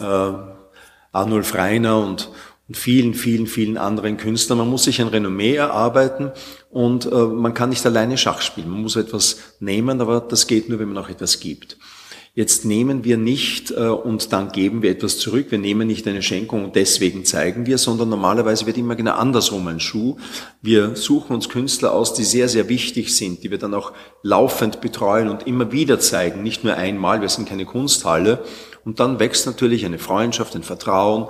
äh, 0.00 0.32
Arnulf 1.12 1.54
Reiner 1.54 1.98
und, 1.98 2.30
und 2.68 2.76
vielen, 2.76 3.14
vielen, 3.14 3.46
vielen 3.46 3.76
anderen 3.76 4.16
Künstlern. 4.16 4.58
Man 4.58 4.70
muss 4.70 4.84
sich 4.84 5.00
ein 5.00 5.08
Renommee 5.08 5.54
erarbeiten 5.54 6.32
und 6.70 7.06
äh, 7.06 7.14
man 7.14 7.54
kann 7.54 7.70
nicht 7.70 7.86
alleine 7.86 8.18
Schach 8.18 8.42
spielen. 8.42 8.70
Man 8.70 8.82
muss 8.82 8.96
etwas 8.96 9.38
nehmen, 9.60 10.00
aber 10.00 10.20
das 10.20 10.46
geht 10.46 10.68
nur, 10.68 10.78
wenn 10.78 10.88
man 10.88 10.98
auch 11.04 11.08
etwas 11.08 11.38
gibt. 11.38 11.78
Jetzt 12.36 12.66
nehmen 12.66 13.02
wir 13.02 13.16
nicht 13.16 13.70
äh, 13.70 13.88
und 13.88 14.30
dann 14.30 14.52
geben 14.52 14.82
wir 14.82 14.90
etwas 14.90 15.16
zurück. 15.16 15.46
Wir 15.48 15.58
nehmen 15.58 15.86
nicht 15.86 16.06
eine 16.06 16.20
Schenkung 16.20 16.64
und 16.64 16.76
deswegen 16.76 17.24
zeigen 17.24 17.64
wir, 17.64 17.78
sondern 17.78 18.10
normalerweise 18.10 18.66
wird 18.66 18.76
immer 18.76 18.94
genau 18.94 19.14
andersrum 19.14 19.66
ein 19.68 19.80
Schuh. 19.80 20.16
Wir 20.60 20.96
suchen 20.96 21.34
uns 21.34 21.48
Künstler 21.48 21.94
aus, 21.94 22.12
die 22.12 22.24
sehr, 22.24 22.50
sehr 22.50 22.68
wichtig 22.68 23.16
sind, 23.16 23.42
die 23.42 23.50
wir 23.50 23.56
dann 23.56 23.72
auch 23.72 23.94
laufend 24.22 24.82
betreuen 24.82 25.30
und 25.30 25.46
immer 25.46 25.72
wieder 25.72 25.98
zeigen. 25.98 26.42
Nicht 26.42 26.62
nur 26.62 26.74
einmal, 26.74 27.22
wir 27.22 27.30
sind 27.30 27.48
keine 27.48 27.64
Kunsthalle. 27.64 28.44
Und 28.84 29.00
dann 29.00 29.18
wächst 29.18 29.46
natürlich 29.46 29.86
eine 29.86 29.98
Freundschaft, 29.98 30.56
ein 30.56 30.62
Vertrauen, 30.62 31.28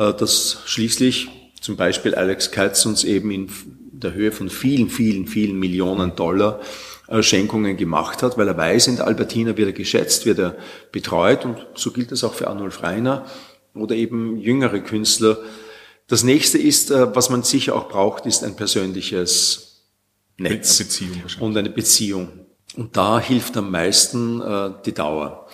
äh, 0.00 0.14
das 0.14 0.62
schließlich 0.64 1.28
zum 1.60 1.76
Beispiel 1.76 2.14
Alex 2.14 2.50
Katz 2.50 2.86
uns 2.86 3.04
eben 3.04 3.30
in 3.30 3.50
der 3.92 4.14
Höhe 4.14 4.32
von 4.32 4.48
vielen, 4.48 4.88
vielen, 4.88 5.26
vielen 5.26 5.58
Millionen 5.58 6.16
Dollar 6.16 6.60
äh, 7.08 7.22
Schenkungen 7.22 7.76
gemacht 7.76 8.22
hat, 8.22 8.38
weil 8.38 8.48
er 8.48 8.56
weiß, 8.56 8.88
in 8.88 8.96
der 8.96 9.06
Albertina 9.06 9.56
wird 9.56 9.68
er 9.68 9.72
geschätzt, 9.74 10.24
wird 10.24 10.38
er 10.38 10.56
betreut 10.90 11.44
und 11.44 11.58
so 11.74 11.92
gilt 11.92 12.10
das 12.10 12.24
auch 12.24 12.34
für 12.34 12.48
Arnulf 12.48 12.82
Reiner 12.82 13.26
oder 13.74 13.94
eben 13.94 14.38
jüngere 14.38 14.80
Künstler. 14.80 15.38
Das 16.08 16.24
nächste 16.24 16.58
ist, 16.58 16.90
äh, 16.90 17.14
was 17.14 17.28
man 17.28 17.42
sicher 17.42 17.76
auch 17.76 17.88
braucht, 17.88 18.24
ist 18.24 18.42
ein 18.42 18.56
persönliches 18.56 19.84
Netz 20.38 20.78
Beziehung 20.78 21.22
und 21.40 21.56
eine 21.58 21.68
Beziehung. 21.68 22.46
Und 22.74 22.96
da 22.96 23.20
hilft 23.20 23.56
am 23.58 23.70
meisten 23.70 24.40
die 24.86 24.94
Dauer. 24.94 25.48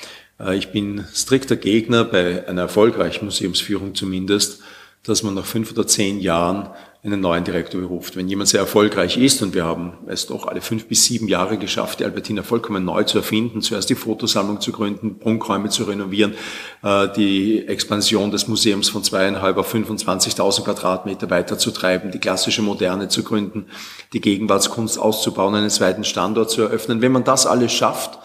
Ich 0.55 0.71
bin 0.71 1.07
strikter 1.15 1.57
Gegner 1.57 2.05
bei 2.05 2.47
einer 2.47 2.63
erfolgreichen 2.63 3.25
Museumsführung 3.25 3.95
zumindest, 3.95 4.61
dass 5.03 5.23
man 5.23 5.35
nach 5.35 5.47
fünf 5.47 5.73
oder 5.73 5.87
zehn 5.87 6.21
Jahren 6.21 6.69
einen 7.03 7.21
neuen 7.21 7.45
Direktor 7.45 7.81
beruft. 7.81 8.17
Wenn 8.17 8.29
jemand 8.29 8.49
sehr 8.49 8.61
erfolgreich 8.61 9.17
ist, 9.17 9.41
und 9.41 9.55
wir 9.55 9.65
haben 9.65 9.93
es 10.09 10.27
doch 10.27 10.47
alle 10.47 10.61
fünf 10.61 10.87
bis 10.87 11.05
sieben 11.05 11.29
Jahre 11.29 11.57
geschafft, 11.57 12.01
die 12.01 12.05
Albertina 12.05 12.43
vollkommen 12.43 12.85
neu 12.85 13.05
zu 13.05 13.19
erfinden, 13.19 13.63
zuerst 13.63 13.89
die 13.89 13.95
Fotosammlung 13.95 14.61
zu 14.61 14.73
gründen, 14.73 15.19
Prunkräume 15.19 15.71
zu 15.71 15.85
renovieren, 15.85 16.35
äh, 16.83 17.09
die 17.17 17.67
Expansion 17.67 18.31
des 18.31 18.49
Museums 18.49 18.89
von 18.89 19.05
zweieinhalb 19.05 19.57
auf 19.57 19.73
25.000 19.73 20.65
Quadratmeter 20.65 21.31
weiterzutreiben, 21.31 22.11
die 22.11 22.19
klassische 22.19 22.61
Moderne 22.61 23.09
zu 23.09 23.23
gründen, 23.23 23.67
die 24.13 24.21
Gegenwartskunst 24.21 24.99
auszubauen, 24.99 25.55
einen 25.55 25.71
zweiten 25.71 26.05
Standort 26.05 26.51
zu 26.51 26.63
eröffnen. 26.63 27.01
Wenn 27.01 27.13
man 27.13 27.25
das 27.25 27.47
alles 27.47 27.73
schafft, 27.73 28.19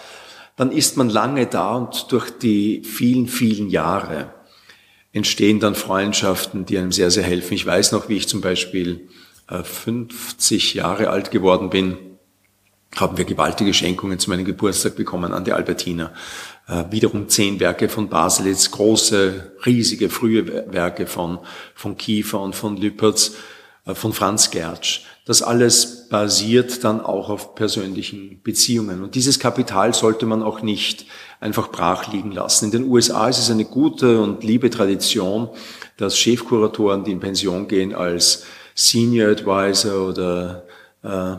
dann 0.61 0.71
ist 0.71 0.95
man 0.95 1.09
lange 1.09 1.47
da 1.47 1.75
und 1.75 2.11
durch 2.11 2.29
die 2.29 2.83
vielen, 2.83 3.27
vielen 3.27 3.71
Jahre 3.71 4.31
entstehen 5.11 5.59
dann 5.59 5.73
Freundschaften, 5.73 6.67
die 6.67 6.77
einem 6.77 6.91
sehr, 6.91 7.09
sehr 7.09 7.23
helfen. 7.23 7.55
Ich 7.55 7.65
weiß 7.65 7.93
noch, 7.93 8.09
wie 8.09 8.17
ich 8.17 8.27
zum 8.27 8.41
Beispiel 8.41 9.09
50 9.47 10.75
äh, 10.75 10.77
Jahre 10.77 11.09
alt 11.09 11.31
geworden 11.31 11.71
bin, 11.71 11.97
haben 12.95 13.17
wir 13.17 13.25
gewaltige 13.25 13.73
Schenkungen 13.73 14.19
zu 14.19 14.29
meinem 14.29 14.45
Geburtstag 14.45 14.95
bekommen 14.95 15.33
an 15.33 15.45
die 15.45 15.53
Albertina. 15.53 16.13
Äh, 16.67 16.83
wiederum 16.91 17.27
zehn 17.27 17.59
Werke 17.59 17.89
von 17.89 18.09
Baselitz, 18.09 18.69
große, 18.69 19.53
riesige, 19.65 20.11
frühe 20.11 20.71
Werke 20.71 21.07
von, 21.07 21.39
von 21.73 21.97
Kiefer 21.97 22.39
und 22.39 22.55
von 22.55 22.77
Lüpertz, 22.77 23.33
von 23.95 24.13
Franz 24.13 24.51
Gertsch. 24.51 25.01
Das 25.25 25.41
alles 25.41 26.09
basiert 26.09 26.83
dann 26.83 26.99
auch 26.99 27.29
auf 27.29 27.55
persönlichen 27.55 28.41
Beziehungen. 28.43 29.03
Und 29.03 29.15
dieses 29.15 29.39
Kapital 29.39 29.93
sollte 29.93 30.25
man 30.25 30.41
auch 30.41 30.61
nicht 30.61 31.05
einfach 31.39 31.71
brach 31.71 32.11
liegen 32.11 32.31
lassen. 32.31 32.65
In 32.65 32.71
den 32.71 32.89
USA 32.89 33.29
ist 33.29 33.37
es 33.37 33.51
eine 33.51 33.65
gute 33.65 34.19
und 34.19 34.43
liebe 34.43 34.69
Tradition, 34.69 35.49
dass 35.97 36.17
Chefkuratoren, 36.17 37.03
die 37.03 37.11
in 37.11 37.19
Pension 37.19 37.67
gehen, 37.67 37.93
als 37.93 38.45
Senior 38.73 39.29
Advisor 39.31 40.07
oder 40.07 40.65
äh, 41.03 41.35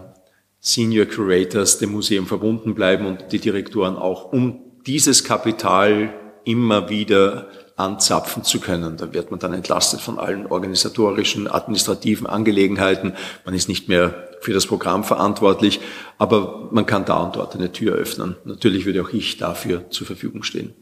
Senior 0.61 1.07
Curators 1.07 1.79
dem 1.79 1.93
Museum 1.93 2.27
verbunden 2.27 2.75
bleiben 2.75 3.05
und 3.07 3.33
die 3.33 3.41
Direktoren 3.41 3.97
auch, 3.97 4.33
um 4.33 4.61
dieses 4.87 5.25
Kapital 5.25 6.15
immer 6.45 6.89
wieder 6.89 7.49
anzapfen 7.83 8.45
zu 8.45 8.61
können. 8.61 8.97
Da 8.97 9.13
wird 9.13 9.31
man 9.31 9.41
dann 9.41 9.53
entlastet 9.53 10.01
von 10.01 10.19
allen 10.19 10.47
organisatorischen, 10.47 11.49
administrativen 11.49 12.27
Angelegenheiten. 12.27 13.15
Man 13.45 13.55
ist 13.55 13.69
nicht 13.69 13.89
mehr 13.89 14.29
für 14.41 14.53
das 14.53 14.67
Programm 14.67 15.05
verantwortlich, 15.05 15.81
aber 16.19 16.69
man 16.71 16.87
kann 16.87 17.05
da 17.05 17.19
und 17.19 17.37
dort 17.37 17.55
eine 17.55 17.73
Tür 17.73 17.95
öffnen. 17.95 18.37
Natürlich 18.45 18.87
würde 18.87 19.03
auch 19.03 19.11
ich 19.11 19.37
dafür 19.39 19.91
zur 19.91 20.07
Verfügung 20.07 20.43
stehen. 20.43 20.75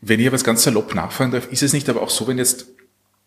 Wenn 0.00 0.20
ich 0.20 0.26
aber 0.26 0.38
ganz 0.38 0.62
salopp 0.64 0.94
nachfragen 0.94 1.32
darf, 1.32 1.50
ist 1.50 1.62
es 1.62 1.72
nicht 1.72 1.88
aber 1.88 2.02
auch 2.02 2.10
so, 2.10 2.26
wenn 2.26 2.38
jetzt 2.38 2.66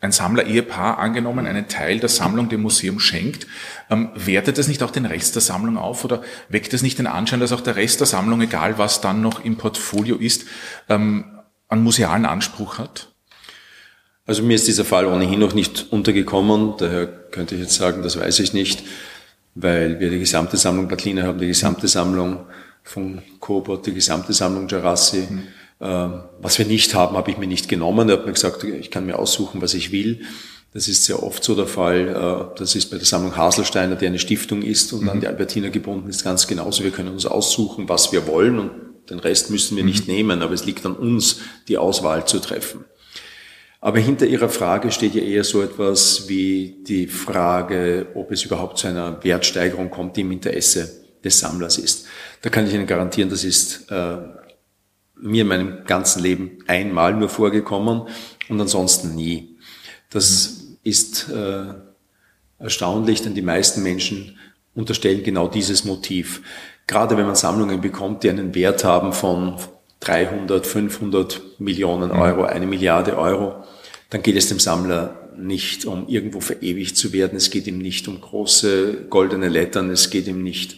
ein 0.02 0.12
Sammler-Ehepaar 0.12 1.00
angenommen 1.00 1.48
einen 1.48 1.68
Teil 1.68 2.00
der 2.00 2.10
Sammlung 2.10 2.50
dem 2.50 2.62
Museum 2.62 3.00
schenkt, 3.00 3.48
ähm, 3.90 4.10
wertet 4.16 4.58
das 4.58 4.68
nicht 4.68 4.84
auch 4.84 4.92
den 4.92 5.06
Rest 5.06 5.36
der 5.36 5.42
Sammlung 5.42 5.78
auf 5.78 6.04
oder 6.04 6.22
weckt 6.50 6.74
es 6.74 6.82
nicht 6.82 7.00
den 7.00 7.08
Anschein, 7.08 7.40
dass 7.40 7.54
auch 7.54 7.62
der 7.62 7.76
Rest 7.76 8.02
der 8.02 8.08
Sammlung, 8.08 8.42
egal 8.42 8.78
was 8.78 9.02
dann 9.02 9.22
noch 9.22 9.44
im 9.44 9.58
Portfolio 9.58 10.18
ist, 10.18 10.46
ähm, 10.90 11.35
an 11.76 11.84
musealen 11.84 12.26
Anspruch 12.26 12.78
hat? 12.78 13.10
Also 14.26 14.42
mir 14.42 14.56
ist 14.56 14.68
dieser 14.68 14.86
Fall 14.86 15.06
ohnehin 15.06 15.40
noch 15.40 15.54
nicht 15.54 15.88
untergekommen, 15.92 16.74
daher 16.78 17.06
könnte 17.06 17.56
ich 17.56 17.62
jetzt 17.62 17.76
sagen, 17.76 18.02
das 18.02 18.20
weiß 18.20 18.40
ich 18.40 18.54
nicht, 18.54 18.84
weil 19.54 20.00
wir 20.00 20.10
die 20.10 20.20
gesamte 20.20 20.58
Sammlung 20.58 20.88
Batlina 20.88 21.24
haben, 21.24 21.38
die 21.38 21.48
gesamte 21.48 21.88
Sammlung 21.88 22.46
von 22.84 23.22
Kobot, 23.40 23.86
die 23.86 23.94
gesamte 23.94 24.34
Sammlung 24.34 24.68
Jarassi. 24.68 25.28
Mhm. 25.30 25.44
was 26.42 26.58
wir 26.58 26.66
nicht 26.66 26.96
haben, 26.96 27.18
habe 27.18 27.30
ich 27.30 27.38
mir 27.38 27.48
nicht 27.48 27.68
genommen. 27.68 28.08
Er 28.08 28.18
hat 28.18 28.26
mir 28.26 28.32
gesagt, 28.32 28.64
ich 28.64 28.90
kann 28.90 29.06
mir 29.06 29.20
aussuchen, 29.20 29.62
was 29.62 29.74
ich 29.74 29.92
will. 29.92 30.22
Das 30.74 30.88
ist 30.88 31.04
sehr 31.04 31.22
oft 31.22 31.44
so 31.44 31.54
der 31.54 31.68
Fall. 31.68 32.08
Äh, 32.08 32.58
das 32.58 32.76
ist 32.76 32.90
bei 32.90 32.98
der 32.98 33.06
Sammlung 33.06 33.36
Haselsteiner, 33.36 33.96
die 33.96 34.08
eine 34.08 34.20
Stiftung 34.20 34.62
ist 34.62 34.94
und 34.94 35.04
mhm. 35.04 35.10
an 35.10 35.20
die 35.20 35.28
Albertina 35.28 35.70
gebunden 35.70 36.10
ist, 36.10 36.24
ganz 36.24 36.48
genauso. 36.48 36.84
Wir 36.84 36.92
können 36.92 37.10
uns 37.10 37.26
aussuchen, 37.26 37.90
was 37.90 38.14
wir 38.14 38.26
wollen 38.26 38.60
und 38.60 38.72
den 39.10 39.20
Rest 39.20 39.50
müssen 39.50 39.76
wir 39.76 39.84
mhm. 39.84 39.90
nicht 39.90 40.08
nehmen, 40.08 40.42
aber 40.42 40.54
es 40.54 40.66
liegt 40.66 40.86
an 40.86 40.96
uns, 40.96 41.40
die 41.68 41.78
Auswahl 41.78 42.26
zu 42.26 42.40
treffen. 42.40 42.86
Aber 43.82 44.00
hinter 44.00 44.26
Ihrer 44.26 44.50
Frage 44.50 44.92
steht 44.92 45.14
ja 45.14 45.22
eher 45.22 45.44
so 45.44 45.62
etwas 45.62 46.28
wie 46.28 46.84
die 46.88 47.08
Frage, 47.08 48.08
ob 48.16 48.32
es 48.32 48.44
überhaupt 48.44 48.80
zu 48.80 48.88
einer 48.88 49.24
Wertsteigerung 49.24 49.92
kommt, 49.92 50.18
die 50.18 50.22
im 50.22 50.32
Interesse 50.32 50.90
des 51.24 51.40
Sammlers 51.40 51.78
ist. 51.78 52.08
Da 52.42 52.50
kann 52.50 52.66
ich 52.68 52.74
Ihnen 52.74 52.88
garantieren, 52.88 53.30
das 53.30 53.44
ist 53.44 53.92
äh, 53.92 54.18
mir 55.16 55.42
in 55.42 55.48
meinem 55.48 55.86
ganzen 55.86 56.24
Leben 56.24 56.58
einmal 56.68 57.14
nur 57.14 57.30
vorgekommen 57.30 58.08
und 58.50 58.62
ansonsten 58.62 59.14
nie. 59.14 59.58
Das 60.10 60.62
mhm. 60.62 60.78
ist 60.84 61.30
äh, 61.30 61.74
erstaunlich, 62.58 63.22
denn 63.22 63.36
die 63.36 63.42
meisten 63.42 63.84
Menschen 63.84 64.38
unterstellen 64.74 65.24
genau 65.24 65.48
dieses 65.48 65.86
Motiv. 65.86 66.42
Gerade 66.88 67.18
wenn 67.18 67.26
man 67.26 67.36
Sammlungen 67.36 67.82
bekommt, 67.82 68.24
die 68.24 68.30
einen 68.30 68.54
Wert 68.54 68.84
haben 68.84 69.14
von 69.14 69.56
300, 70.02 70.66
500 70.68 71.42
Millionen 71.60 72.12
mhm. 72.12 72.20
Euro, 72.20 72.44
eine 72.44 72.68
Milliarde 72.68 73.18
Euro, 73.18 73.64
dann 74.10 74.22
geht 74.22 74.36
es 74.36 74.48
dem 74.48 74.60
Sammler 74.60 75.30
nicht 75.38 75.86
um 75.86 76.08
irgendwo 76.08 76.40
verewigt 76.40 76.96
zu 76.96 77.12
werden. 77.12 77.36
Es 77.36 77.50
geht 77.50 77.68
ihm 77.68 77.80
nicht 77.80 78.08
um 78.08 78.22
große 78.22 79.08
goldene 79.10 79.50
Lettern. 79.50 79.90
Es 79.90 80.10
geht 80.10 80.28
ihm 80.28 80.44
nicht 80.44 80.78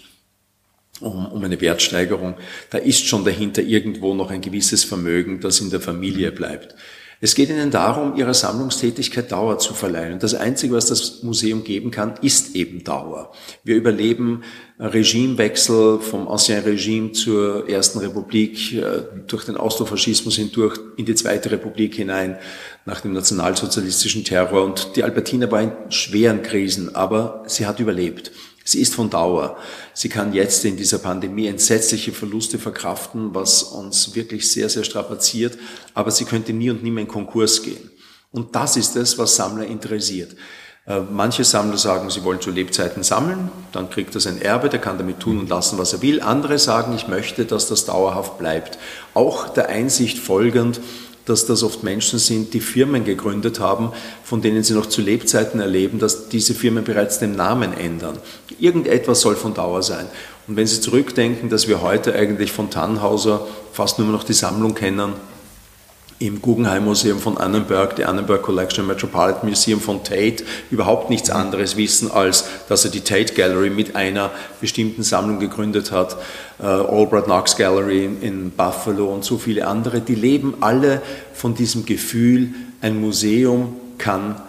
um, 1.00 1.28
um 1.28 1.44
eine 1.44 1.60
Wertsteigerung. 1.62 2.36
Da 2.70 2.78
ist 2.78 3.06
schon 3.06 3.26
dahinter 3.26 3.62
irgendwo 3.62 4.14
noch 4.14 4.32
ein 4.32 4.42
gewisses 4.42 4.84
Vermögen, 4.84 5.40
das 5.42 5.60
in 5.60 5.70
der 5.70 5.82
Familie 5.82 6.32
mhm. 6.32 6.36
bleibt. 6.36 6.76
Es 7.20 7.34
geht 7.34 7.50
ihnen 7.50 7.72
darum, 7.72 8.16
ihrer 8.16 8.36
Sammlungstätigkeit 8.36 9.32
Dauer 9.32 9.58
zu 9.58 9.74
verleihen. 9.74 10.14
Und 10.14 10.24
das 10.24 10.36
Einzige, 10.36 10.76
was 10.76 10.86
das 10.86 11.24
Museum 11.24 11.64
geben 11.64 11.90
kann, 11.90 12.14
ist 12.22 12.56
eben 12.56 12.84
Dauer. 12.84 13.32
Wir 13.64 13.76
überleben 13.76 14.44
Regimewechsel 14.80 16.00
vom 16.00 16.28
Ancien 16.28 16.64
Regime 16.64 17.14
zur 17.14 17.68
Ersten 17.68 17.98
Republik, 17.98 18.74
äh, 18.74 19.02
durch 19.26 19.46
den 19.46 19.58
Austrofaschismus 19.58 20.36
hindurch 20.36 20.80
in 20.98 21.06
die 21.06 21.16
Zweite 21.16 21.50
Republik 21.50 21.96
hinein, 21.96 22.38
nach 22.86 23.02
dem 23.02 23.14
nationalsozialistischen 23.14 24.24
Terror. 24.24 24.64
Und 24.64 24.96
die 24.96 25.04
Albertina 25.04 25.50
war 25.50 25.62
in 25.64 25.72
schweren 25.90 26.44
Krisen, 26.44 26.94
aber 26.94 27.44
sie 27.48 27.66
hat 27.66 27.80
überlebt. 27.80 28.32
Sie 28.68 28.82
ist 28.82 28.96
von 28.96 29.10
Dauer. 29.10 29.56
Sie 29.94 30.10
kann 30.10 30.34
jetzt 30.34 30.66
in 30.66 30.76
dieser 30.76 30.98
Pandemie 30.98 31.48
entsetzliche 31.48 32.12
Verluste 32.12 32.60
verkraften, 32.60 33.34
was 33.34 33.64
uns 33.64 34.14
wirklich 34.14 34.52
sehr, 34.52 34.68
sehr 34.68 34.84
strapaziert. 34.84 35.58
Aber 35.94 36.12
sie 36.12 36.26
könnte 36.26 36.52
nie 36.52 36.70
und 36.70 36.84
nie 36.84 36.92
mehr 36.92 37.04
in 37.04 37.08
Konkurs 37.08 37.64
gehen. 37.64 37.90
Und 38.30 38.54
das 38.58 38.76
ist 38.76 38.98
es, 38.98 39.18
was 39.18 39.38
Sammler 39.38 39.66
interessiert. 39.66 40.36
Äh, 40.86 41.00
manche 41.10 41.46
Sammler 41.46 41.78
sagen, 41.78 42.10
sie 42.10 42.26
wollen 42.26 42.42
zu 42.42 42.52
Lebzeiten 42.52 43.04
sammeln, 43.04 43.50
dann 43.72 43.90
kriegt 43.90 44.14
er 44.16 44.20
sein 44.20 44.42
Erbe, 44.42 44.68
der 44.68 44.82
kann 44.82 44.98
damit 44.98 45.22
tun 45.22 45.40
und 45.40 45.48
lassen, 45.48 45.78
was 45.78 45.94
er 45.94 46.02
will. 46.02 46.20
Andere 46.20 46.60
sagen, 46.60 46.94
ich 46.94 47.08
möchte, 47.08 47.46
dass 47.46 47.70
das 47.70 47.86
dauerhaft 47.86 48.38
bleibt. 48.38 48.78
Auch 49.14 49.48
der 49.48 49.70
Einsicht 49.70 50.18
folgend, 50.18 50.82
dass 51.30 51.46
das 51.46 51.64
oft 51.64 51.84
Menschen 51.84 52.20
sind, 52.20 52.54
die 52.54 52.60
Firmen 52.60 53.04
gegründet 53.04 53.60
haben, 53.60 53.92
von 54.24 54.42
denen 54.42 54.64
sie 54.64 54.74
noch 54.74 54.86
zu 54.86 55.02
Lebzeiten 55.02 55.60
erleben, 55.60 56.00
dass 56.00 56.30
diese 56.30 56.54
Firmen 56.54 56.84
bereits 56.84 57.20
den 57.20 57.36
Namen 57.36 57.74
ändern. 57.74 58.18
Irgendetwas 58.60 59.22
soll 59.22 59.36
von 59.36 59.54
Dauer 59.54 59.84
sein. 59.84 60.08
Und 60.48 60.56
wenn 60.56 60.68
Sie 60.68 60.80
zurückdenken, 60.80 61.50
dass 61.50 61.68
wir 61.68 61.82
heute 61.82 62.14
eigentlich 62.16 62.52
von 62.52 62.70
Tannhauser 62.70 63.46
fast 63.74 64.00
nur 64.00 64.08
noch 64.08 64.24
die 64.24 64.34
Sammlung 64.34 64.74
kennen, 64.74 65.14
im 66.20 66.42
Guggenheim 66.42 66.86
Museum 66.86 67.20
von 67.20 67.38
Annenberg, 67.38 67.96
die 67.96 68.06
Annenberg 68.06 68.42
Collection 68.42 68.88
Metropolitan 68.88 69.48
Museum 69.48 69.80
von 69.80 70.04
Tate, 70.04 70.44
überhaupt 70.72 71.10
nichts 71.12 71.30
anderes 71.30 71.78
wissen, 71.78 72.10
als 72.10 72.46
dass 72.70 72.86
er 72.86 72.92
die 72.92 73.02
Tate 73.02 73.34
Gallery 73.34 73.70
mit 73.70 73.96
einer 73.96 74.32
bestimmten 74.60 75.04
Sammlung 75.04 75.40
gegründet 75.40 75.92
hat, 75.92 76.18
äh, 76.60 76.66
Albert 76.66 77.26
Knox 77.26 77.56
Gallery 77.56 78.06
in, 78.06 78.22
in 78.22 78.52
Buffalo 78.52 79.14
und 79.14 79.24
so 79.24 79.38
viele 79.38 79.68
andere, 79.68 80.02
die 80.02 80.16
leben 80.16 80.56
alle 80.62 81.02
von 81.34 81.54
diesem 81.54 81.86
Gefühl, 81.86 82.50
ein 82.82 83.00
Museum 83.00 83.76
kann 84.00 84.42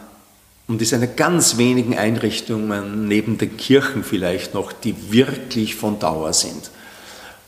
und 0.68 0.80
ist 0.80 0.94
eine 0.94 1.08
ganz 1.08 1.58
wenigen 1.58 1.96
Einrichtungen 1.96 3.08
neben 3.08 3.36
den 3.36 3.56
Kirchen 3.56 4.04
vielleicht 4.04 4.54
noch, 4.54 4.72
die 4.72 4.94
wirklich 5.10 5.74
von 5.74 5.98
Dauer 5.98 6.32
sind. 6.32 6.70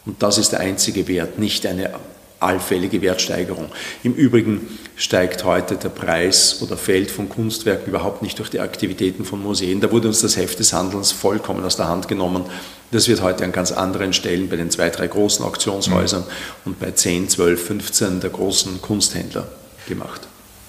Und 0.04 0.22
das 0.22 0.38
ist 0.38 0.52
der 0.52 0.60
einzige 0.60 1.08
Wert, 1.08 1.38
nicht 1.38 1.66
eine 1.66 1.90
allfällige 2.40 3.02
Wertsteigerung. 3.02 3.70
Im 4.02 4.14
Übrigen 4.14 4.66
steigt 4.96 5.44
heute 5.44 5.76
der 5.76 5.90
Preis 5.90 6.60
oder 6.62 6.76
fällt 6.76 7.10
von 7.10 7.28
Kunstwerken 7.28 7.88
überhaupt 7.88 8.22
nicht 8.22 8.38
durch 8.38 8.50
die 8.50 8.60
Aktivitäten 8.60 9.24
von 9.24 9.42
Museen. 9.42 9.80
Da 9.80 9.92
wurde 9.92 10.08
uns 10.08 10.20
das 10.20 10.36
Heft 10.36 10.58
des 10.58 10.72
Handelns 10.72 11.12
vollkommen 11.12 11.64
aus 11.64 11.76
der 11.76 11.88
Hand 11.88 12.08
genommen. 12.08 12.44
Das 12.90 13.08
wird 13.08 13.22
heute 13.22 13.44
an 13.44 13.52
ganz 13.52 13.72
anderen 13.72 14.12
Stellen 14.12 14.48
bei 14.48 14.56
den 14.56 14.70
zwei, 14.70 14.90
drei 14.90 15.06
großen 15.06 15.44
Auktionshäusern 15.44 16.24
und 16.64 16.80
bei 16.80 16.90
10, 16.90 17.28
12, 17.28 17.66
15 17.66 18.20
der 18.20 18.30
großen 18.30 18.82
Kunsthändler 18.82 19.46
gemacht. 19.86 20.22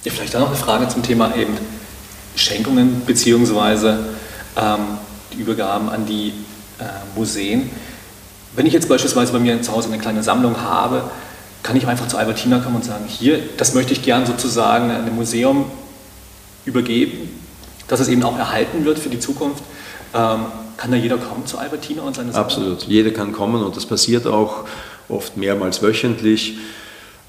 Ja, 0.03 0.11
vielleicht 0.11 0.35
auch 0.35 0.41
noch 0.41 0.49
eine 0.49 0.57
Frage 0.57 0.87
zum 0.87 1.03
Thema 1.03 1.35
eben 1.35 1.57
Schenkungen 2.35 3.03
beziehungsweise 3.05 3.99
ähm, 4.55 4.97
die 5.33 5.41
Übergaben 5.41 5.89
an 5.89 6.05
die 6.05 6.33
äh, 6.79 6.83
Museen. 7.15 7.69
Wenn 8.55 8.65
ich 8.65 8.73
jetzt 8.73 8.89
beispielsweise 8.89 9.31
bei 9.31 9.39
mir 9.39 9.61
zu 9.61 9.71
Hause 9.71 9.87
eine 9.87 9.99
kleine 9.99 10.23
Sammlung 10.23 10.59
habe, 10.61 11.03
kann 11.63 11.75
ich 11.75 11.87
einfach 11.87 12.07
zu 12.07 12.17
Albertina 12.17 12.59
kommen 12.59 12.77
und 12.77 12.85
sagen, 12.85 13.05
hier, 13.07 13.39
das 13.57 13.73
möchte 13.73 13.93
ich 13.93 14.01
gern 14.01 14.25
sozusagen 14.25 14.89
einem 14.89 15.15
Museum 15.15 15.65
übergeben, 16.65 17.29
dass 17.87 17.99
es 17.99 18.07
eben 18.07 18.23
auch 18.23 18.37
erhalten 18.37 18.85
wird 18.85 18.99
für 18.99 19.09
die 19.09 19.19
Zukunft. 19.19 19.63
Ähm, 20.13 20.45
kann 20.77 20.91
da 20.91 20.97
jeder 20.97 21.17
kommen 21.17 21.45
zu 21.45 21.57
Albertina 21.59 22.01
und 22.01 22.15
seine 22.15 22.31
Sammlung? 22.31 22.45
Absolut, 22.45 22.83
jeder 22.83 23.11
kann 23.11 23.31
kommen 23.31 23.63
und 23.63 23.75
das 23.75 23.85
passiert 23.85 24.25
auch 24.25 24.65
oft 25.09 25.37
mehrmals 25.37 25.83
wöchentlich 25.83 26.57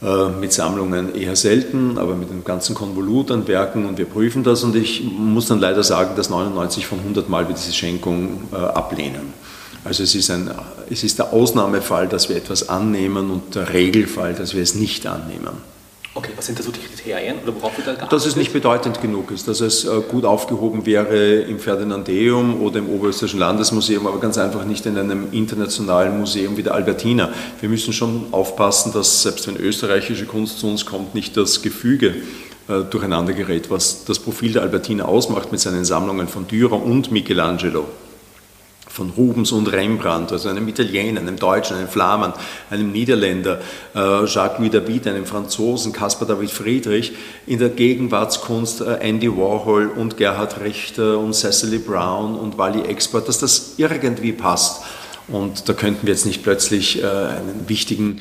äh, 0.02 0.28
mit 0.28 0.52
Sammlungen 0.52 1.14
eher 1.14 1.36
selten, 1.36 1.98
aber 1.98 2.14
mit 2.14 2.30
einem 2.30 2.44
ganzen 2.44 2.74
Konvolut 2.74 3.30
an 3.30 3.46
Werken 3.46 3.86
und 3.86 3.98
wir 3.98 4.06
prüfen 4.06 4.42
das 4.42 4.64
und 4.64 4.74
ich 4.74 5.02
muss 5.04 5.48
dann 5.48 5.60
leider 5.60 5.82
sagen, 5.82 6.16
dass 6.16 6.30
99 6.30 6.86
von 6.86 6.98
100 7.00 7.28
Mal 7.28 7.46
wir 7.48 7.54
diese 7.54 7.72
Schenkung 7.72 8.48
äh, 8.52 8.56
ablehnen. 8.56 9.34
Also 9.84 10.04
es 10.04 10.14
ist, 10.14 10.30
ein, 10.30 10.50
es 10.90 11.02
ist 11.02 11.18
der 11.18 11.32
Ausnahmefall, 11.32 12.06
dass 12.06 12.28
wir 12.28 12.36
etwas 12.36 12.68
annehmen 12.68 13.30
und 13.30 13.54
der 13.54 13.72
Regelfall, 13.72 14.34
dass 14.34 14.54
wir 14.54 14.62
es 14.62 14.74
nicht 14.74 15.06
annehmen. 15.06 15.72
Okay, 16.14 16.32
was 16.36 16.44
sind 16.44 16.58
da 16.58 16.62
so 16.62 16.70
die 16.70 16.78
Kriterien 16.78 17.36
oder 17.42 17.54
worauf 17.54 17.76
wird 17.78 17.88
da 17.88 17.92
geachtet? 17.94 18.12
Dass 18.12 18.26
es 18.26 18.36
nicht 18.36 18.52
bedeutend 18.52 19.00
genug 19.00 19.30
ist, 19.30 19.48
dass 19.48 19.60
es 19.60 19.86
äh, 19.86 20.02
gut 20.08 20.26
aufgehoben 20.26 20.84
wäre 20.84 21.36
im 21.40 21.58
Ferdinandeum 21.58 22.60
oder 22.60 22.80
im 22.80 22.90
Oberösterreichischen 22.90 23.40
Landesmuseum, 23.40 24.06
aber 24.06 24.20
ganz 24.20 24.36
einfach 24.36 24.66
nicht 24.66 24.84
in 24.84 24.98
einem 24.98 25.32
internationalen 25.32 26.18
Museum 26.18 26.58
wie 26.58 26.62
der 26.62 26.74
Albertina. 26.74 27.30
Wir 27.60 27.70
müssen 27.70 27.94
schon 27.94 28.26
aufpassen, 28.30 28.92
dass 28.92 29.22
selbst 29.22 29.46
wenn 29.48 29.56
österreichische 29.56 30.26
Kunst 30.26 30.58
zu 30.58 30.68
uns 30.68 30.84
kommt, 30.84 31.14
nicht 31.14 31.34
das 31.38 31.62
Gefüge 31.62 32.14
äh, 32.68 32.82
durcheinander 32.90 33.32
gerät, 33.32 33.70
was 33.70 34.04
das 34.04 34.18
Profil 34.18 34.52
der 34.52 34.62
Albertina 34.62 35.06
ausmacht 35.06 35.50
mit 35.50 35.60
seinen 35.60 35.86
Sammlungen 35.86 36.28
von 36.28 36.46
Dürer 36.46 36.80
und 36.82 37.10
Michelangelo 37.10 37.86
von 38.92 39.10
Rubens 39.10 39.52
und 39.52 39.72
Rembrandt, 39.72 40.32
also 40.32 40.50
einem 40.50 40.68
Italiener, 40.68 41.20
einem 41.20 41.36
Deutschen, 41.36 41.76
einem 41.78 41.88
Flamen, 41.88 42.34
einem 42.68 42.92
Niederländer, 42.92 43.60
äh, 43.94 44.24
Jacques-Louis 44.26 44.70
David, 44.70 45.06
einem 45.06 45.24
Franzosen, 45.24 45.92
Caspar 45.92 46.28
David 46.28 46.50
Friedrich, 46.50 47.12
in 47.46 47.58
der 47.58 47.70
Gegenwartskunst 47.70 48.82
äh, 48.82 48.98
Andy 49.00 49.34
Warhol 49.34 49.88
und 49.88 50.18
Gerhard 50.18 50.60
Richter 50.60 51.18
und 51.18 51.34
Cecily 51.34 51.78
Brown 51.78 52.38
und 52.38 52.58
Wally 52.58 52.82
Export, 52.82 53.28
dass 53.28 53.38
das 53.38 53.74
irgendwie 53.78 54.32
passt. 54.32 54.82
Und 55.28 55.68
da 55.68 55.72
könnten 55.72 56.06
wir 56.06 56.12
jetzt 56.12 56.26
nicht 56.26 56.42
plötzlich 56.42 57.02
äh, 57.02 57.06
einen 57.06 57.64
wichtigen 57.68 58.20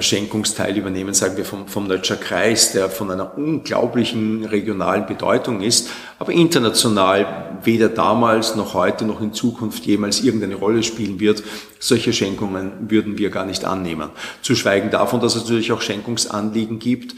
Schenkungsteil 0.00 0.78
übernehmen, 0.78 1.12
sagen 1.12 1.36
wir 1.36 1.44
vom, 1.44 1.68
vom 1.68 1.86
Nötscher 1.86 2.16
Kreis, 2.16 2.72
der 2.72 2.88
von 2.88 3.10
einer 3.10 3.36
unglaublichen 3.36 4.46
regionalen 4.46 5.04
Bedeutung 5.04 5.60
ist, 5.60 5.90
aber 6.18 6.32
international 6.32 7.58
weder 7.62 7.90
damals 7.90 8.56
noch 8.56 8.72
heute 8.72 9.04
noch 9.04 9.20
in 9.20 9.34
Zukunft 9.34 9.84
jemals 9.84 10.22
irgendeine 10.22 10.54
Rolle 10.54 10.82
spielen 10.82 11.20
wird. 11.20 11.42
Solche 11.78 12.14
Schenkungen 12.14 12.72
würden 12.88 13.18
wir 13.18 13.28
gar 13.28 13.44
nicht 13.44 13.66
annehmen. 13.66 14.08
Zu 14.40 14.54
schweigen 14.54 14.90
davon, 14.90 15.20
dass 15.20 15.34
es 15.34 15.42
natürlich 15.42 15.72
auch 15.72 15.82
Schenkungsanliegen 15.82 16.78
gibt, 16.78 17.14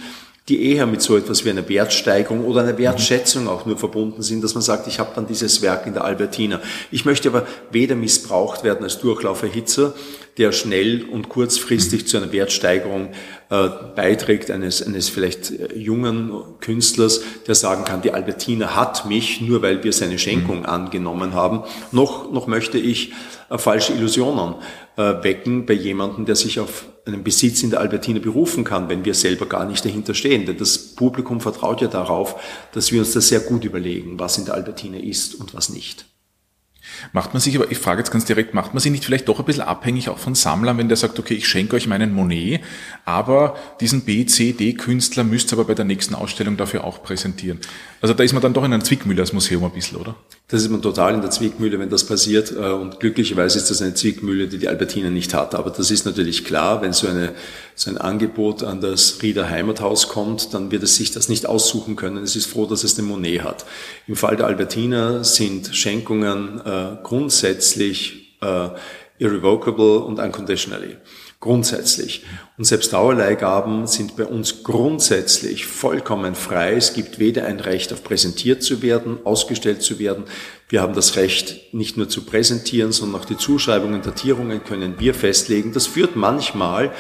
die 0.49 0.73
eher 0.73 0.87
mit 0.87 1.01
so 1.01 1.17
etwas 1.17 1.45
wie 1.45 1.51
einer 1.51 1.67
Wertsteigerung 1.69 2.45
oder 2.45 2.61
einer 2.61 2.77
Wertschätzung 2.77 3.49
auch 3.49 3.65
nur 3.65 3.79
verbunden 3.79 4.21
sind, 4.21 4.45
dass 4.45 4.55
man 4.55 4.63
sagt, 4.63 4.87
ich 4.87 4.99
habe 4.99 5.13
dann 5.15 5.27
dieses 5.27 5.63
Werk 5.63 5.87
in 5.87 5.95
der 5.95 6.05
Albertina. 6.05 6.61
Ich 6.91 7.07
möchte 7.07 7.31
aber 7.31 7.47
weder 7.71 7.95
missbraucht 7.95 8.63
werden 8.63 8.85
als 8.85 8.99
Durchlauferhitzer, 8.99 9.95
der 10.37 10.53
schnell 10.53 11.05
und 11.05 11.31
kurzfristig 11.31 12.07
zu 12.07 12.19
einer 12.19 12.31
Wertsteigerung 12.31 13.11
äh, 13.49 13.69
beiträgt 13.97 14.51
eines, 14.51 14.83
eines 14.83 15.09
vielleicht 15.09 15.51
äh, 15.51 15.79
jungen 15.79 16.31
Künstlers, 16.61 17.23
der 17.47 17.55
sagen 17.55 17.85
kann, 17.85 18.03
die 18.03 18.13
Albertina 18.13 18.75
hat 18.75 19.07
mich, 19.07 19.41
nur 19.41 19.63
weil 19.63 19.83
wir 19.83 19.95
seine 19.95 20.19
Schenkung 20.19 20.67
angenommen 20.67 21.33
haben. 21.33 21.63
Noch, 21.91 22.31
noch 22.31 22.49
möchte 22.49 22.77
ich 22.77 23.13
äh, 23.49 23.57
falsche 23.57 23.95
Illusionen 23.95 24.57
wecken 24.97 25.67
bei 25.67 25.75
jemandem, 25.75 26.25
der 26.25 26.37
sich 26.37 26.61
auf 26.61 26.87
einen 27.07 27.23
Besitz 27.25 27.63
in 27.63 27.71
der 27.71 27.81
Albertina 27.81 28.19
berufen 28.19 28.65
kann, 28.65 28.89
wenn 28.89 29.05
wir 29.05 29.15
selber 29.15 29.47
gar 29.47 29.67
nicht 29.67 29.85
dahinter 29.85 30.15
stehen. 30.15 30.47
Denn 30.47 30.57
das 30.57 30.95
Publikum 30.95 31.41
vertraut 31.41 31.81
ja 31.81 31.89
darauf, 31.89 32.37
dass 32.73 32.93
wir 32.93 33.01
uns 33.01 33.13
das 33.13 33.29
sehr 33.29 33.41
gut 33.41 33.65
überlegen, 33.65 34.19
was 34.19 34.39
in 34.39 34.45
der 34.47 34.55
Albertina 34.55 34.99
ist 34.99 35.35
und 35.35 35.55
was 35.55 35.69
nicht. 35.69 36.07
Macht 37.13 37.35
man 37.35 37.41
sich 37.41 37.57
aber, 37.57 37.71
ich 37.71 37.79
frage 37.79 38.01
jetzt 38.01 38.11
ganz 38.11 38.25
direkt, 38.25 38.55
macht 38.55 38.75
man 38.75 38.81
sich 38.81 38.93
nicht 38.93 39.05
vielleicht 39.05 39.29
doch 39.29 39.39
ein 39.39 39.45
bisschen 39.45 39.63
abhängig 39.63 40.09
auch 40.09 40.19
von 40.19 40.35
Sammlern, 40.35 40.79
wenn 40.79 40.89
der 40.89 40.97
sagt, 40.97 41.19
okay, 41.19 41.35
ich 41.35 41.49
schenke 41.49 41.77
euch 41.77 41.87
meinen 41.87 42.13
Monet, 42.13 42.61
aber 43.05 43.57
diesen 43.81 44.03
B, 44.03 44.27
C, 44.27 44.53
D-Künstler 44.53 45.25
müsst 45.25 45.53
ihr 45.53 45.59
aber 45.59 45.65
bei 45.65 45.75
der 45.75 45.85
nächsten 45.85 46.15
Ausstellung 46.15 46.57
dafür 46.57 46.85
auch 46.85 47.03
präsentieren. 47.03 47.61
Also 48.01 48.13
da 48.13 48.23
ist 48.23 48.35
man 48.35 48.43
dann 48.43 48.53
doch 48.53 48.65
in 48.65 48.73
einer 48.73 48.85
Zwickmühle 48.85 49.23
als 49.23 49.33
Museum 49.33 49.65
ein 49.65 49.73
bisschen, 49.73 49.97
oder? 49.97 50.15
Das 50.49 50.61
ist 50.61 50.71
man 50.71 50.83
total 50.83 51.15
in 51.15 51.23
der 51.23 51.31
Zwickmühle, 51.31 51.79
wenn 51.79 51.89
das 51.89 52.05
passiert. 52.05 52.53
Äh, 52.53 52.73
und 52.73 53.01
glücklicherweise 53.01 53.59
ist 53.59 53.71
das 53.71 53.81
eine 53.81 53.95
Zwickmühle, 53.95 54.47
die 54.47 54.59
die 54.59 54.69
Albertina 54.69 55.09
nicht 55.09 55.33
hat. 55.33 55.55
Aber 55.55 55.71
das 55.71 55.91
ist 55.91 56.05
natürlich 56.05 56.45
klar, 56.45 56.83
wenn 56.83 56.93
so, 56.93 57.09
eine, 57.09 57.33
so 57.75 57.91
ein 57.91 57.97
Angebot 57.97 58.63
an 58.63 58.83
das 58.83 59.23
Rieder 59.23 59.49
Heimathaus 59.49 60.11
kommt, 60.11 60.53
dann 60.53 60.71
wird 60.71 60.83
es 60.83 60.97
sich 60.97 61.13
das 61.13 61.31
nicht 61.31 61.47
aussuchen 61.47 61.97
können. 61.97 62.23
Es 62.23 62.37
ist 62.37 62.45
froh, 62.45 62.67
dass 62.67 62.85
es 62.85 62.95
den 62.95 63.07
Monet 63.07 63.43
hat. 63.43 63.65
Im 64.07 64.17
Fall 64.17 64.37
der 64.37 64.47
Albertina 64.47 65.25
sind 65.25 65.75
Schenkungen 65.75 66.61
grundsätzlich 67.03 68.39
äh, 68.41 68.69
irrevocable 69.19 70.01
und 70.01 70.19
unconditionally. 70.19 70.97
Grundsätzlich. 71.41 72.25
Und 72.57 72.65
selbst 72.65 72.95
Dauerleihgaben 72.95 73.87
sind 73.87 74.17
bei 74.17 74.25
uns 74.25 74.63
grundsätzlich 74.63 75.67
vollkommen 75.67 76.35
frei. 76.35 76.73
Es 76.73 76.95
gibt 76.95 77.19
weder 77.19 77.45
ein 77.45 77.61
Recht 77.61 77.93
auf 77.93 78.03
präsentiert 78.03 78.63
zu 78.63 78.81
werden, 78.81 79.19
ausgestellt 79.25 79.83
zu 79.83 79.99
werden. 79.99 80.25
Wir 80.71 80.81
haben 80.81 80.95
das 80.95 81.17
Recht 81.17 81.75
nicht 81.75 81.99
nur 81.99 82.09
zu 82.09 82.25
präsentieren, 82.25 82.93
sondern 82.93 83.21
auch 83.21 83.27
die 83.27 83.37
Zuschreibungen, 83.37 84.01
Datierungen 84.01 84.65
können 84.65 84.99
wir 84.99 85.13
festlegen. 85.13 85.75
Das 85.75 85.87
führt 85.87 86.17
manchmal 86.17 86.93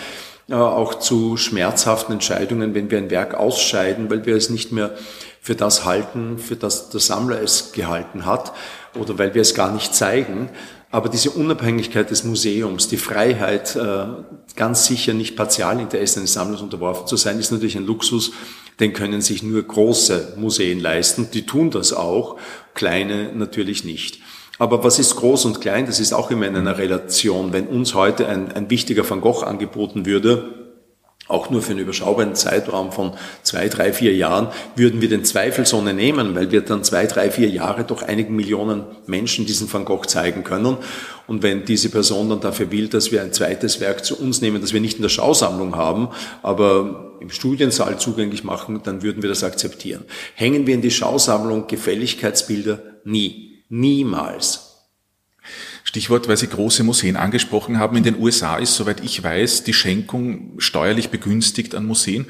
äh, 0.50 0.54
auch 0.54 0.96
zu 0.96 1.38
schmerzhaften 1.38 2.12
Entscheidungen, 2.12 2.74
wenn 2.74 2.90
wir 2.90 2.98
ein 2.98 3.10
Werk 3.10 3.34
ausscheiden, 3.34 4.10
weil 4.10 4.26
wir 4.26 4.36
es 4.36 4.50
nicht 4.50 4.72
mehr 4.72 4.94
für 5.40 5.54
das 5.54 5.86
halten, 5.86 6.36
für 6.36 6.56
das 6.56 6.90
der 6.90 7.00
Sammler 7.00 7.40
es 7.40 7.72
gehalten 7.72 8.26
hat 8.26 8.52
oder 8.96 9.18
weil 9.18 9.34
wir 9.34 9.42
es 9.42 9.54
gar 9.54 9.72
nicht 9.72 9.94
zeigen. 9.94 10.48
Aber 10.90 11.08
diese 11.08 11.30
Unabhängigkeit 11.30 12.10
des 12.10 12.22
Museums, 12.22 12.86
die 12.88 12.96
Freiheit, 12.96 13.74
äh, 13.74 14.06
ganz 14.54 14.86
sicher 14.86 15.12
nicht 15.12 15.34
Partialinteressen 15.34 16.20
eines 16.20 16.34
Sammlers 16.34 16.62
unterworfen 16.62 17.06
zu 17.06 17.16
sein, 17.16 17.38
ist 17.40 17.50
natürlich 17.50 17.76
ein 17.76 17.86
Luxus, 17.86 18.30
den 18.78 18.92
können 18.92 19.20
sich 19.20 19.42
nur 19.42 19.62
große 19.62 20.34
Museen 20.36 20.78
leisten. 20.80 21.28
Die 21.32 21.46
tun 21.46 21.70
das 21.70 21.92
auch, 21.92 22.38
kleine 22.74 23.32
natürlich 23.34 23.84
nicht. 23.84 24.20
Aber 24.58 24.84
was 24.84 25.00
ist 25.00 25.16
groß 25.16 25.46
und 25.46 25.60
klein? 25.60 25.86
Das 25.86 25.98
ist 25.98 26.12
auch 26.12 26.30
immer 26.30 26.46
in 26.46 26.56
einer 26.56 26.78
Relation. 26.78 27.52
Wenn 27.52 27.66
uns 27.66 27.94
heute 27.94 28.28
ein, 28.28 28.52
ein 28.52 28.70
wichtiger 28.70 29.08
Van 29.08 29.20
Gogh 29.20 29.42
angeboten 29.42 30.06
würde, 30.06 30.63
auch 31.26 31.48
nur 31.48 31.62
für 31.62 31.70
einen 31.70 31.80
überschaubaren 31.80 32.34
Zeitraum 32.34 32.92
von 32.92 33.12
zwei, 33.42 33.68
drei, 33.68 33.92
vier 33.92 34.14
Jahren, 34.14 34.48
würden 34.76 35.00
wir 35.00 35.08
den 35.08 35.24
zweifelsohne 35.24 35.94
nehmen, 35.94 36.34
weil 36.34 36.50
wir 36.50 36.60
dann 36.60 36.84
zwei, 36.84 37.06
drei, 37.06 37.30
vier 37.30 37.48
Jahre 37.48 37.84
doch 37.84 38.02
einigen 38.02 38.36
Millionen 38.36 38.84
Menschen 39.06 39.46
diesen 39.46 39.72
Van 39.72 39.84
Gogh 39.86 40.06
zeigen 40.06 40.44
können. 40.44 40.76
Und 41.26 41.42
wenn 41.42 41.64
diese 41.64 41.88
Person 41.88 42.28
dann 42.28 42.40
dafür 42.40 42.70
will, 42.70 42.88
dass 42.88 43.10
wir 43.10 43.22
ein 43.22 43.32
zweites 43.32 43.80
Werk 43.80 44.04
zu 44.04 44.20
uns 44.20 44.42
nehmen, 44.42 44.60
das 44.60 44.74
wir 44.74 44.80
nicht 44.80 44.96
in 44.96 45.02
der 45.02 45.08
Schausammlung 45.08 45.76
haben, 45.76 46.08
aber 46.42 47.16
im 47.20 47.30
Studiensaal 47.30 47.98
zugänglich 47.98 48.44
machen, 48.44 48.80
dann 48.84 49.02
würden 49.02 49.22
wir 49.22 49.30
das 49.30 49.44
akzeptieren. 49.44 50.04
Hängen 50.34 50.66
wir 50.66 50.74
in 50.74 50.82
die 50.82 50.90
Schausammlung 50.90 51.66
Gefälligkeitsbilder? 51.66 52.82
Nie. 53.04 53.64
Niemals. 53.70 54.63
Stichwort, 55.94 56.26
weil 56.26 56.36
Sie 56.36 56.48
große 56.48 56.82
Museen 56.82 57.14
angesprochen 57.14 57.78
haben. 57.78 57.96
In 57.96 58.02
den 58.02 58.18
USA 58.18 58.56
ist, 58.56 58.74
soweit 58.74 59.04
ich 59.04 59.22
weiß, 59.22 59.62
die 59.62 59.72
Schenkung 59.72 60.54
steuerlich 60.58 61.10
begünstigt 61.10 61.72
an 61.76 61.86
Museen. 61.86 62.26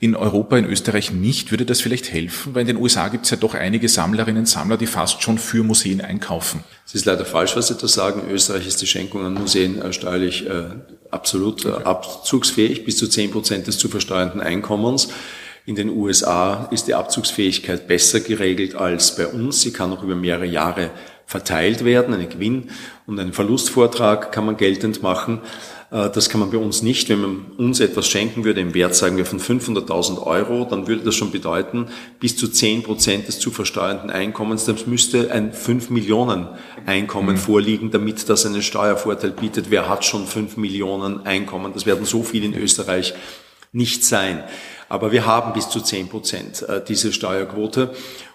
In 0.00 0.16
Europa, 0.16 0.58
in 0.58 0.64
Österreich 0.64 1.12
nicht. 1.12 1.52
Würde 1.52 1.64
das 1.64 1.80
vielleicht 1.80 2.12
helfen? 2.12 2.56
Weil 2.56 2.62
in 2.62 2.66
den 2.66 2.76
USA 2.76 3.06
gibt 3.06 3.26
es 3.26 3.30
ja 3.30 3.36
doch 3.36 3.54
einige 3.54 3.88
Sammlerinnen 3.88 4.40
und 4.40 4.48
Sammler, 4.48 4.76
die 4.76 4.88
fast 4.88 5.22
schon 5.22 5.38
für 5.38 5.62
Museen 5.62 6.00
einkaufen. 6.00 6.64
Es 6.84 6.96
ist 6.96 7.04
leider 7.04 7.24
falsch, 7.24 7.54
was 7.54 7.68
Sie 7.68 7.76
da 7.76 7.86
sagen. 7.86 8.22
In 8.26 8.34
Österreich 8.34 8.66
ist 8.66 8.82
die 8.82 8.88
Schenkung 8.88 9.24
an 9.24 9.34
Museen 9.34 9.80
äh, 9.80 9.92
steuerlich 9.92 10.50
äh, 10.50 10.70
absolut 11.12 11.66
äh, 11.66 11.68
abzugsfähig, 11.68 12.84
bis 12.84 12.96
zu 12.96 13.06
zehn 13.06 13.30
Prozent 13.30 13.68
des 13.68 13.78
zu 13.78 13.88
versteuernden 13.88 14.40
Einkommens. 14.40 15.10
In 15.66 15.76
den 15.76 15.88
USA 15.88 16.68
ist 16.72 16.88
die 16.88 16.94
Abzugsfähigkeit 16.94 17.86
besser 17.86 18.18
geregelt 18.18 18.74
als 18.74 19.14
bei 19.14 19.28
uns. 19.28 19.62
Sie 19.62 19.72
kann 19.72 19.92
auch 19.92 20.02
über 20.02 20.16
mehrere 20.16 20.46
Jahre 20.46 20.90
verteilt 21.26 21.84
werden, 21.84 22.14
einen 22.14 22.28
Gewinn 22.28 22.70
und 23.06 23.18
einen 23.18 23.32
Verlustvortrag 23.32 24.32
kann 24.32 24.46
man 24.46 24.56
geltend 24.56 25.02
machen. 25.02 25.40
Äh, 25.90 26.10
das 26.10 26.28
kann 26.28 26.40
man 26.40 26.50
bei 26.50 26.58
uns 26.58 26.82
nicht. 26.82 27.08
Wenn 27.08 27.20
man 27.20 27.46
uns 27.56 27.80
etwas 27.80 28.06
schenken 28.08 28.44
würde 28.44 28.60
im 28.60 28.74
Wert, 28.74 28.94
sagen 28.94 29.16
wir, 29.16 29.24
von 29.24 29.40
500.000 29.40 30.22
Euro, 30.22 30.64
dann 30.64 30.86
würde 30.86 31.04
das 31.04 31.14
schon 31.14 31.30
bedeuten, 31.30 31.86
bis 32.20 32.36
zu 32.36 32.48
10 32.48 32.82
Prozent 32.82 33.28
des 33.28 33.38
zu 33.38 33.50
versteuernden 33.50 34.10
Einkommens, 34.10 34.64
das 34.64 34.86
müsste 34.86 35.30
ein 35.30 35.52
5 35.52 35.90
Millionen 35.90 36.48
Einkommen 36.86 37.36
mhm. 37.36 37.40
vorliegen, 37.40 37.90
damit 37.90 38.28
das 38.28 38.44
einen 38.44 38.62
Steuervorteil 38.62 39.30
bietet. 39.30 39.70
Wer 39.70 39.88
hat 39.88 40.04
schon 40.04 40.26
5 40.26 40.56
Millionen 40.56 41.24
Einkommen? 41.24 41.72
Das 41.72 41.86
werden 41.86 42.04
so 42.04 42.22
viele 42.22 42.46
in 42.46 42.54
Österreich 42.54 43.14
nicht 43.72 44.04
sein. 44.04 44.44
Aber 44.88 45.12
wir 45.12 45.26
haben 45.26 45.52
bis 45.54 45.68
zu 45.68 45.80
10 45.80 46.08
Prozent 46.08 46.62
äh, 46.62 46.82
diese 46.86 47.12
Steuerquote. 47.12 47.94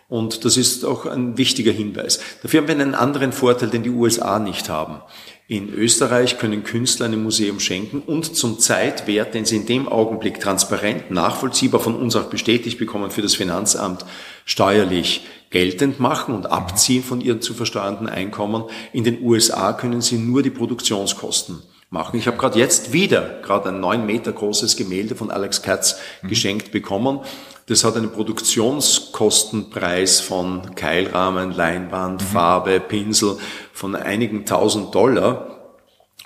Und 0.10 0.44
das 0.44 0.58
ist 0.58 0.86
auch 0.86 1.06
ein 1.06 1.38
wichtiger 1.38 1.72
Hinweis. 1.72 2.20
Dafür 2.42 2.62
haben 2.62 2.68
wir 2.68 2.76
einen 2.76 2.96
anderen 2.96 3.32
Vorteil, 3.32 3.70
den 3.70 3.84
die 3.84 3.92
USA 3.92 4.40
nicht 4.40 4.68
haben. 4.68 5.02
In 5.48 5.72
Österreich 5.72 6.40
können 6.40 6.64
Künstler 6.64 7.06
einem 7.06 7.24
Museum 7.24 7.60
schenken 7.60 8.02
und 8.02 8.36
zum 8.36 8.58
Zeitwert, 8.60 9.36
den 9.36 9.46
sie 9.46 9.58
in 9.58 9.68
dem 9.68 9.88
Augenblick 9.88 10.40
transparent, 10.40 11.12
nachvollziehbar 11.12 11.80
von 11.80 11.96
uns 11.96 12.16
auch 12.16 12.26
bestätigt 12.26 12.80
bekommen 12.80 13.12
für 13.12 13.22
das 13.22 13.36
Finanzamt, 13.36 14.04
steuerlich 14.46 15.26
geltend 15.52 16.00
machen 16.00 16.34
und 16.34 16.48
abziehen 16.52 17.04
von 17.04 17.22
ihren 17.22 17.42
zu 17.42 17.54
versteuernden 17.54 18.10
Einkommen. 18.10 18.64
In 18.94 19.04
den 19.04 19.22
USA 19.22 19.74
können 19.74 20.02
sie 20.02 20.18
nur 20.18 20.42
die 20.42 20.52
Produktionskosten 20.52 21.62
machen. 21.90 22.20
Ich 22.20 22.28
habe 22.28 22.38
gerade 22.38 22.60
jetzt 22.60 22.94
wieder 22.94 23.40
gerade 23.42 23.70
ein 23.70 23.80
neun 23.80 24.06
Meter 24.06 24.32
großes 24.32 24.76
Gemälde 24.76 25.16
von 25.16 25.32
Alex 25.32 25.62
Katz 25.62 26.00
geschenkt 26.24 26.72
bekommen. 26.72 27.22
Das 27.68 27.84
hat 27.84 27.96
einen 27.96 28.12
Produktionskostenpreis 28.12 30.22
von 30.22 30.74
Keilrahmen, 30.76 31.52
Leinwand, 31.52 32.22
mhm. 32.22 32.26
Farbe, 32.26 32.80
Pinsel 32.80 33.38
von 33.74 33.96
einigen 33.96 34.46
tausend 34.46 34.96
Dollar. 34.96 35.56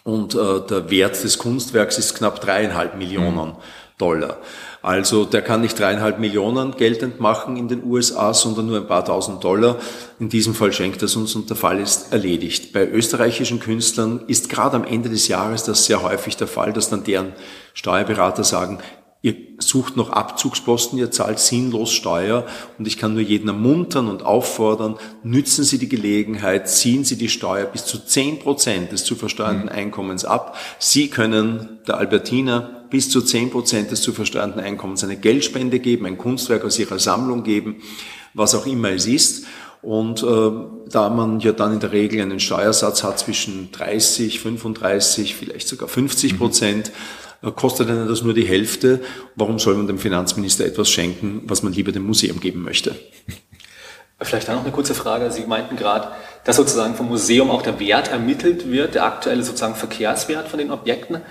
Und 0.04 0.36
äh, 0.36 0.62
der 0.68 0.90
Wert 0.90 1.24
des 1.24 1.38
Kunstwerks 1.38 1.98
ist 1.98 2.16
knapp 2.16 2.42
dreieinhalb 2.42 2.98
Millionen 2.98 3.50
mhm. 3.50 3.56
Dollar. 3.98 4.38
Also 4.84 5.24
der 5.24 5.42
kann 5.42 5.62
nicht 5.62 5.80
dreieinhalb 5.80 6.20
Millionen 6.20 6.76
geltend 6.76 7.22
machen 7.22 7.56
in 7.56 7.70
den 7.70 7.86
USA, 7.86 8.34
sondern 8.34 8.66
nur 8.68 8.78
ein 8.78 8.88
paar 8.88 9.06
tausend 9.06 9.42
Dollar. 9.42 9.78
In 10.20 10.28
diesem 10.28 10.54
Fall 10.54 10.74
schenkt 10.74 11.02
es 11.02 11.16
uns 11.16 11.36
und 11.36 11.50
der 11.50 11.56
Fall 11.56 11.80
ist 11.80 12.12
erledigt. 12.12 12.74
Bei 12.74 12.86
österreichischen 12.86 13.62
Künstlern 13.62 14.26
ist 14.28 14.50
gerade 14.50 14.76
am 14.76 14.84
Ende 14.84 15.08
des 15.08 15.30
Jahres 15.30 15.64
das 15.64 15.86
sehr 15.86 16.04
häufig 16.04 16.36
der 16.36 16.48
Fall, 16.48 16.74
dass 16.74 16.90
dann 16.90 17.06
deren 17.06 17.32
Steuerberater 17.74 18.44
sagen, 18.44 18.80
ihr 19.24 19.36
sucht 19.58 19.96
noch 19.96 20.10
Abzugsposten, 20.10 21.00
ihr 21.00 21.10
zahlt 21.10 21.40
sinnlos 21.40 21.94
Steuer 21.94 22.46
und 22.78 22.86
ich 22.86 22.98
kann 22.98 23.14
nur 23.14 23.24
jeden 23.24 23.48
ermuntern 23.48 24.10
und 24.10 24.24
auffordern, 24.24 24.98
nützen 25.24 25.64
Sie 25.64 25.78
die 25.78 25.88
Gelegenheit, 25.88 26.70
ziehen 26.70 27.06
Sie 27.06 27.18
die 27.18 27.30
Steuer 27.30 27.66
bis 27.66 27.86
zu 27.86 28.00
zehn 28.00 28.40
Prozent 28.40 28.92
des 28.92 29.06
zu 29.06 29.16
versteuernden 29.16 29.68
mhm. 29.68 29.72
Einkommens 29.72 30.26
ab. 30.26 30.58
Sie 30.78 31.08
können 31.08 31.80
der 31.88 31.98
Albertina 31.98 32.86
bis 32.90 33.10
zu 33.10 33.22
zehn 33.22 33.50
Prozent 33.50 33.92
des 33.92 34.02
zu 34.02 34.12
versteuernden 34.12 34.60
Einkommens 34.60 35.06
eine 35.06 35.16
Geldspende 35.16 35.80
geben, 35.80 36.06
ein 36.06 36.18
Kunstwerk 36.18 36.66
aus 36.66 36.78
Ihrer 36.78 37.00
Sammlung 37.00 37.44
geben, 37.44 37.78
was 38.34 38.54
auch 38.54 38.66
immer 38.66 38.90
es 38.90 39.08
ist. 39.08 39.46
Und 39.82 40.22
äh, 40.22 40.52
da 40.90 41.10
man 41.10 41.40
ja 41.40 41.54
dann 41.54 41.74
in 41.74 41.80
der 41.80 41.94
Regel 41.94 42.22
einen 42.22 42.42
Steuersatz 42.42 43.04
hat 43.04 43.20
zwischen 43.20 43.72
30, 43.72 44.42
35, 44.42 45.36
vielleicht 45.36 45.68
sogar 45.70 45.88
50 45.88 46.38
Prozent, 46.38 46.90
mhm 46.90 47.23
kostet 47.52 47.90
einen 47.90 48.08
das 48.08 48.22
nur 48.22 48.34
die 48.34 48.46
Hälfte. 48.46 49.02
Warum 49.36 49.60
soll 49.60 49.76
man 49.76 49.88
dem 49.88 50.00
Finanzminister 50.00 50.66
etwas 50.66 50.90
schenken, 50.90 51.44
was 51.46 51.64
man 51.64 51.74
lieber 51.74 51.92
dem 51.92 52.06
Museum 52.06 52.40
geben 52.40 52.64
möchte? 52.64 52.96
Vielleicht 54.22 54.48
dann 54.48 54.56
noch 54.56 54.64
eine 54.64 54.72
kurze 54.72 54.94
Frage. 54.96 55.32
Sie 55.32 55.46
meinten 55.46 55.76
gerade, 55.76 56.08
dass 56.46 56.56
sozusagen 56.56 56.96
vom 56.96 57.08
Museum 57.08 57.52
auch 57.52 57.62
der 57.62 57.80
Wert 57.80 58.10
ermittelt 58.10 58.70
wird, 58.72 58.96
der 58.96 59.06
aktuelle 59.06 59.44
sozusagen 59.44 59.76
Verkehrswert 59.76 60.48
von 60.48 60.60
den 60.60 60.72
Objekten. 60.72 61.22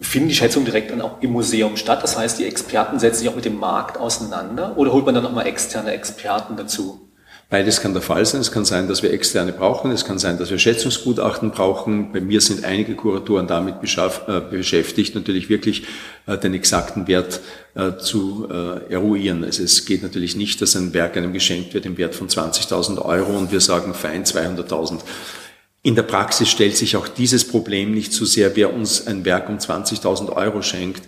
Finden 0.00 0.28
die 0.28 0.34
Schätzungen 0.34 0.66
direkt 0.66 0.90
dann 0.90 1.00
auch 1.00 1.22
im 1.22 1.32
Museum 1.32 1.76
statt? 1.76 2.02
Das 2.02 2.18
heißt, 2.18 2.38
die 2.38 2.44
Experten 2.44 2.98
setzen 2.98 3.20
sich 3.20 3.28
auch 3.28 3.36
mit 3.36 3.44
dem 3.44 3.58
Markt 3.58 3.98
auseinander 3.98 4.76
oder 4.76 4.92
holt 4.92 5.06
man 5.06 5.14
dann 5.14 5.24
nochmal 5.24 5.46
externe 5.46 5.92
Experten 5.92 6.56
dazu? 6.56 7.05
Beides 7.48 7.80
kann 7.80 7.92
der 7.92 8.02
Fall 8.02 8.26
sein. 8.26 8.40
Es 8.40 8.50
kann 8.50 8.64
sein, 8.64 8.88
dass 8.88 9.04
wir 9.04 9.12
externe 9.12 9.52
brauchen. 9.52 9.92
Es 9.92 10.04
kann 10.04 10.18
sein, 10.18 10.36
dass 10.36 10.50
wir 10.50 10.58
Schätzungsgutachten 10.58 11.52
brauchen. 11.52 12.10
Bei 12.12 12.20
mir 12.20 12.40
sind 12.40 12.64
einige 12.64 12.96
Kuratoren 12.96 13.46
damit 13.46 13.76
äh, 13.76 14.40
beschäftigt, 14.50 15.14
natürlich 15.14 15.48
wirklich 15.48 15.84
äh, 16.26 16.36
den 16.38 16.54
exakten 16.54 17.06
Wert 17.06 17.40
äh, 17.76 17.98
zu 17.98 18.48
eruieren. 18.48 19.44
Also 19.44 19.62
es 19.62 19.84
geht 19.84 20.02
natürlich 20.02 20.34
nicht, 20.34 20.60
dass 20.60 20.74
ein 20.74 20.92
Werk 20.92 21.16
einem 21.16 21.32
geschenkt 21.32 21.72
wird 21.72 21.86
im 21.86 21.96
Wert 21.98 22.16
von 22.16 22.28
20.000 22.28 23.00
Euro 23.02 23.38
und 23.38 23.52
wir 23.52 23.60
sagen 23.60 23.94
fein 23.94 24.24
200.000. 24.24 25.00
In 25.82 25.94
der 25.94 26.02
Praxis 26.02 26.48
stellt 26.48 26.76
sich 26.76 26.96
auch 26.96 27.06
dieses 27.06 27.46
Problem 27.46 27.92
nicht 27.92 28.12
so 28.12 28.24
sehr, 28.24 28.56
wer 28.56 28.74
uns 28.74 29.06
ein 29.06 29.24
Werk 29.24 29.48
um 29.48 29.58
20.000 29.58 30.32
Euro 30.32 30.60
schenkt, 30.60 31.02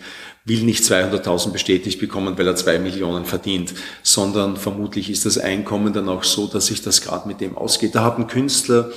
will 0.48 0.62
nicht 0.62 0.82
200.000 0.82 1.52
bestätigt 1.52 2.00
bekommen, 2.00 2.36
weil 2.38 2.46
er 2.46 2.56
zwei 2.56 2.78
Millionen 2.78 3.24
verdient, 3.24 3.74
sondern 4.02 4.56
vermutlich 4.56 5.10
ist 5.10 5.26
das 5.26 5.38
Einkommen 5.38 5.92
dann 5.92 6.08
auch 6.08 6.24
so, 6.24 6.46
dass 6.46 6.66
sich 6.66 6.82
das 6.82 7.02
gerade 7.02 7.28
mit 7.28 7.40
dem 7.40 7.56
ausgeht. 7.56 7.94
Da 7.94 8.02
haben 8.02 8.26
Künstler 8.26 8.90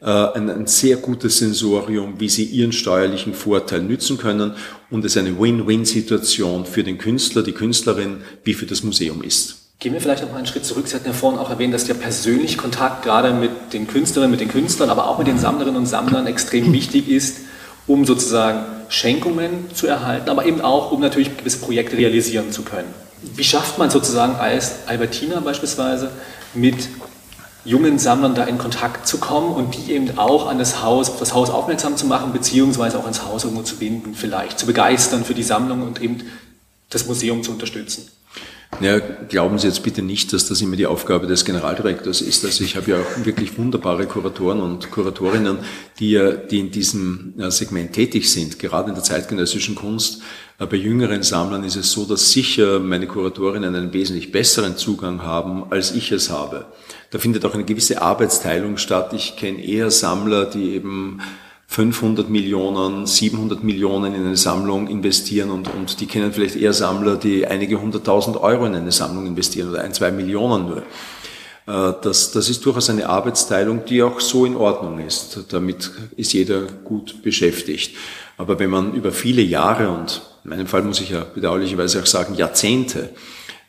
äh, 0.00 0.10
ein, 0.10 0.50
ein 0.50 0.66
sehr 0.66 0.96
gutes 0.96 1.38
Sensorium, 1.38 2.20
wie 2.20 2.28
sie 2.28 2.44
ihren 2.44 2.72
steuerlichen 2.72 3.34
Vorteil 3.34 3.82
nützen 3.82 4.18
können 4.18 4.54
und 4.90 5.04
es 5.04 5.16
eine 5.16 5.38
Win-Win-Situation 5.38 6.66
für 6.66 6.84
den 6.84 6.98
Künstler, 6.98 7.42
die 7.42 7.52
Künstlerin 7.52 8.18
wie 8.44 8.54
für 8.54 8.66
das 8.66 8.82
Museum 8.82 9.22
ist. 9.22 9.56
Gehen 9.78 9.92
wir 9.92 10.00
vielleicht 10.00 10.22
noch 10.22 10.30
mal 10.30 10.38
einen 10.38 10.46
Schritt 10.46 10.64
zurück. 10.64 10.88
Sie 10.88 10.94
hatten 10.94 11.06
ja 11.06 11.12
vorhin 11.12 11.38
auch 11.38 11.50
erwähnt, 11.50 11.74
dass 11.74 11.84
der 11.84 11.94
persönliche 11.94 12.56
Kontakt 12.56 13.04
gerade 13.04 13.32
mit 13.34 13.72
den 13.72 13.86
Künstlerinnen, 13.86 14.30
mit 14.30 14.40
den 14.40 14.48
Künstlern, 14.48 14.88
aber 14.88 15.08
auch 15.08 15.18
mit 15.18 15.26
den 15.26 15.38
Sammlerinnen 15.38 15.76
und 15.76 15.86
Sammlern 15.86 16.26
extrem 16.26 16.72
wichtig 16.72 17.08
ist, 17.08 17.40
um 17.86 18.06
sozusagen 18.06 18.75
Schenkungen 18.88 19.74
zu 19.74 19.86
erhalten, 19.86 20.28
aber 20.28 20.46
eben 20.46 20.60
auch, 20.60 20.92
um 20.92 21.00
natürlich 21.00 21.36
gewisse 21.36 21.58
Projekte 21.58 21.96
realisieren 21.96 22.52
zu 22.52 22.62
können. 22.62 22.92
Wie 23.22 23.44
schafft 23.44 23.78
man 23.78 23.90
sozusagen 23.90 24.36
als 24.36 24.86
Albertina 24.86 25.40
beispielsweise 25.40 26.10
mit 26.54 26.88
jungen 27.64 27.98
Sammlern 27.98 28.34
da 28.34 28.44
in 28.44 28.58
Kontakt 28.58 29.06
zu 29.08 29.18
kommen 29.18 29.52
und 29.54 29.74
die 29.74 29.92
eben 29.92 30.18
auch 30.18 30.46
an 30.46 30.58
das 30.58 30.82
Haus, 30.82 31.18
das 31.18 31.34
Haus 31.34 31.50
aufmerksam 31.50 31.96
zu 31.96 32.06
machen, 32.06 32.32
beziehungsweise 32.32 32.98
auch 32.98 33.04
ans 33.04 33.24
Haus 33.24 33.44
irgendwo 33.44 33.62
zu 33.62 33.76
binden, 33.76 34.14
vielleicht 34.14 34.58
zu 34.58 34.66
begeistern 34.66 35.24
für 35.24 35.34
die 35.34 35.42
Sammlung 35.42 35.82
und 35.82 36.00
eben 36.00 36.22
das 36.90 37.06
Museum 37.06 37.42
zu 37.42 37.50
unterstützen? 37.50 38.08
Ja, 38.80 38.98
glauben 38.98 39.58
Sie 39.58 39.66
jetzt 39.66 39.82
bitte 39.82 40.02
nicht, 40.02 40.32
dass 40.32 40.48
das 40.48 40.60
immer 40.60 40.76
die 40.76 40.86
Aufgabe 40.86 41.26
des 41.26 41.44
Generaldirektors 41.46 42.20
ist. 42.20 42.44
Also 42.44 42.62
ich 42.62 42.76
habe 42.76 42.90
ja 42.90 43.00
auch 43.00 43.24
wirklich 43.24 43.56
wunderbare 43.56 44.06
Kuratoren 44.06 44.60
und 44.60 44.90
Kuratorinnen, 44.90 45.58
die 45.98 46.10
ja, 46.10 46.32
die 46.32 46.60
in 46.60 46.70
diesem 46.70 47.34
Segment 47.48 47.94
tätig 47.94 48.30
sind, 48.30 48.58
gerade 48.58 48.90
in 48.90 48.94
der 48.94 49.02
zeitgenössischen 49.02 49.76
Kunst. 49.76 50.20
Bei 50.58 50.76
jüngeren 50.76 51.22
Sammlern 51.22 51.64
ist 51.64 51.76
es 51.76 51.92
so, 51.92 52.04
dass 52.04 52.32
sicher 52.32 52.78
meine 52.78 53.06
Kuratorinnen 53.06 53.74
einen 53.74 53.92
wesentlich 53.92 54.30
besseren 54.30 54.76
Zugang 54.76 55.22
haben, 55.22 55.64
als 55.70 55.92
ich 55.92 56.12
es 56.12 56.30
habe. 56.30 56.66
Da 57.10 57.18
findet 57.18 57.44
auch 57.46 57.54
eine 57.54 57.64
gewisse 57.64 58.02
Arbeitsteilung 58.02 58.76
statt. 58.76 59.12
Ich 59.14 59.36
kenne 59.36 59.64
eher 59.64 59.90
Sammler, 59.90 60.44
die 60.44 60.74
eben 60.74 61.20
500 61.68 62.30
Millionen, 62.30 63.06
700 63.06 63.62
Millionen 63.62 64.14
in 64.14 64.24
eine 64.24 64.36
Sammlung 64.36 64.88
investieren 64.88 65.50
und, 65.50 65.68
und 65.74 66.00
die 66.00 66.06
kennen 66.06 66.32
vielleicht 66.32 66.56
eher 66.56 66.72
Sammler, 66.72 67.16
die 67.16 67.46
einige 67.46 67.80
hunderttausend 67.80 68.36
Euro 68.36 68.66
in 68.66 68.74
eine 68.74 68.92
Sammlung 68.92 69.26
investieren 69.26 69.70
oder 69.70 69.82
ein, 69.82 69.92
zwei 69.92 70.10
Millionen 70.10 70.68
nur. 70.68 70.82
Äh, 71.66 71.94
das, 72.02 72.30
das 72.30 72.48
ist 72.48 72.64
durchaus 72.64 72.88
eine 72.88 73.08
Arbeitsteilung, 73.08 73.84
die 73.84 74.02
auch 74.02 74.20
so 74.20 74.46
in 74.46 74.56
Ordnung 74.56 75.00
ist. 75.00 75.40
Damit 75.50 75.90
ist 76.16 76.32
jeder 76.32 76.62
gut 76.62 77.22
beschäftigt. 77.22 77.96
Aber 78.38 78.58
wenn 78.58 78.70
man 78.70 78.94
über 78.94 79.12
viele 79.12 79.42
Jahre 79.42 79.90
und 79.90 80.22
in 80.44 80.50
meinem 80.50 80.66
Fall 80.66 80.82
muss 80.82 81.00
ich 81.00 81.10
ja 81.10 81.24
bedauerlicherweise 81.34 82.00
auch 82.00 82.06
sagen 82.06 82.34
Jahrzehnte 82.34 83.10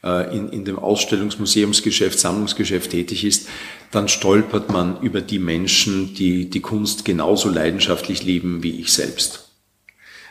in, 0.03 0.49
in 0.49 0.65
dem 0.65 0.79
Ausstellungsmuseumsgeschäft, 0.79 2.19
Sammlungsgeschäft 2.19 2.91
tätig 2.91 3.25
ist, 3.25 3.47
dann 3.91 4.07
stolpert 4.07 4.71
man 4.71 5.01
über 5.01 5.21
die 5.21 5.39
Menschen, 5.39 6.13
die 6.13 6.49
die 6.49 6.61
Kunst 6.61 7.05
genauso 7.05 7.49
leidenschaftlich 7.49 8.23
lieben 8.23 8.63
wie 8.63 8.79
ich 8.79 8.93
selbst. 8.93 9.47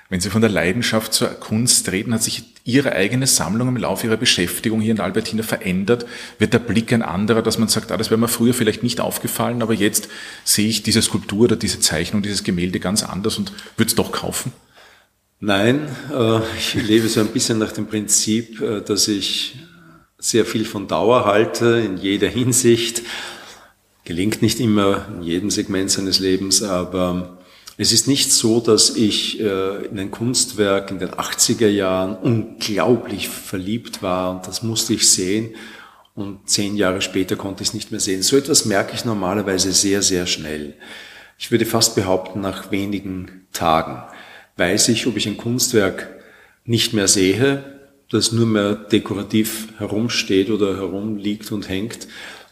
Wenn 0.09 0.21
Sie 0.21 0.31
von 0.31 0.41
der 0.41 0.51
Leidenschaft 0.51 1.13
zur 1.13 1.29
Kunst 1.29 1.91
reden, 1.91 2.15
hat 2.15 2.23
sich 2.23 2.45
Ihre 2.65 2.93
eigene 2.93 3.27
Sammlung 3.27 3.69
im 3.69 3.77
Laufe 3.77 4.07
Ihrer 4.07 4.17
Beschäftigung 4.17 4.81
hier 4.81 4.93
in 4.93 5.01
Albertina 5.01 5.43
verändert? 5.43 6.07
Wird 6.39 6.53
der 6.53 6.61
Blick 6.61 6.93
ein 6.93 7.03
anderer, 7.03 7.43
dass 7.43 7.59
man 7.59 7.69
sagt, 7.69 7.91
ah, 7.91 7.97
das 7.97 8.11
wäre 8.11 8.21
mir 8.21 8.29
früher 8.29 8.55
vielleicht 8.55 8.85
nicht 8.85 9.01
aufgefallen, 9.01 9.63
aber 9.63 9.75
jetzt 9.75 10.09
sehe 10.45 10.69
ich 10.69 10.85
diese 10.85 11.03
Skulptur 11.03 11.45
oder 11.45 11.57
diese 11.57 11.81
Zeichnung, 11.81 12.23
dieses 12.23 12.45
Gemälde 12.45 12.79
ganz 12.79 13.03
anders 13.03 13.37
und 13.37 13.53
würde 13.77 13.89
es 13.89 13.97
doch 13.97 14.13
kaufen? 14.13 14.53
Nein, 15.41 15.95
äh, 16.11 16.41
ich 16.57 16.75
lebe 16.75 17.09
so 17.09 17.21
ein 17.21 17.27
bisschen 17.27 17.59
nach 17.59 17.73
dem 17.73 17.87
Prinzip, 17.87 18.63
äh, 18.63 18.81
dass 18.81 19.07
ich 19.07 19.57
sehr 20.19 20.47
viel 20.47 20.65
von 20.65 20.89
Dauer 20.89 21.27
halte 21.27 21.83
in 21.85 21.99
jeder 21.99 22.29
Hinsicht. 22.29 23.03
Gelingt 24.05 24.41
nicht 24.41 24.61
immer 24.61 25.07
in 25.15 25.23
jedem 25.23 25.51
Segment 25.51 25.91
seines 25.91 26.21
Lebens, 26.21 26.63
aber 26.63 27.37
es 27.77 27.93
ist 27.93 28.09
nicht 28.09 28.33
so, 28.33 28.61
dass 28.61 28.97
ich 28.97 29.39
äh, 29.39 29.85
in 29.85 29.99
ein 29.99 30.11
Kunstwerk 30.11 30.91
in 30.91 31.01
den 31.01 31.11
80er 31.11 31.69
Jahren 31.69 32.17
unglaublich 32.17 33.29
verliebt 33.29 34.03
war 34.03 34.31
und 34.31 34.47
das 34.47 34.63
musste 34.63 34.95
ich 34.95 35.07
sehen 35.07 35.55
und 36.15 36.49
zehn 36.49 36.77
Jahre 36.77 37.03
später 37.03 37.37
konnte 37.37 37.63
ich 37.63 37.69
es 37.69 37.75
nicht 37.75 37.91
mehr 37.91 38.01
sehen. 38.01 38.23
So 38.23 38.39
etwas 38.39 38.65
merke 38.65 38.95
ich 38.95 39.05
normalerweise 39.05 39.73
sehr, 39.73 40.01
sehr 40.01 40.27
schnell. 40.27 40.77
Ich 41.37 41.51
würde 41.51 41.67
fast 41.67 41.95
behaupten, 41.95 42.41
nach 42.41 42.71
wenigen 42.71 43.47
Tagen 43.53 44.03
weiß 44.57 44.89
ich, 44.89 45.07
ob 45.07 45.17
ich 45.17 45.27
ein 45.27 45.37
Kunstwerk 45.37 46.09
nicht 46.65 46.93
mehr 46.93 47.09
sehe, 47.09 47.65
das 48.11 48.33
nur 48.33 48.47
mehr 48.47 48.75
dekorativ 48.75 49.69
herumsteht 49.79 50.51
oder 50.51 50.77
herumliegt 50.77 51.51
und 51.53 51.69
hängt, 51.69 52.09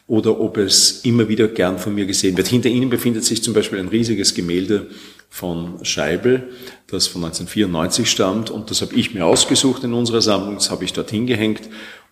oder 0.07 0.39
ob 0.39 0.59
es 0.59 1.05
immer 1.05 1.29
wieder 1.29 1.49
gern 1.49 1.79
von 1.79 1.95
mir 1.95 2.05
gesehen 2.05 2.37
wird. 2.37 2.49
Hinter 2.49 2.69
Ihnen 2.69 2.91
befindet 2.91 3.25
sich 3.25 3.43
zum 3.43 3.55
Beispiel 3.55 3.79
ein 3.79 3.89
riesiges 3.89 4.35
Gemälde 4.35 4.89
von 5.31 5.83
Scheibel, 5.85 6.51
das 6.89 7.07
von 7.07 7.25
1994 7.25 8.11
stammt 8.11 8.51
und 8.51 8.71
das 8.71 8.83
habe 8.83 8.95
ich 8.95 9.15
mir 9.15 9.25
ausgesucht 9.25 9.83
in 9.83 9.95
unserer 9.95 10.21
Sammlung, 10.21 10.55
das 10.55 10.71
habe 10.71 10.85
ich 10.85 10.93
dort 10.93 11.11
hingehängt 11.11 11.63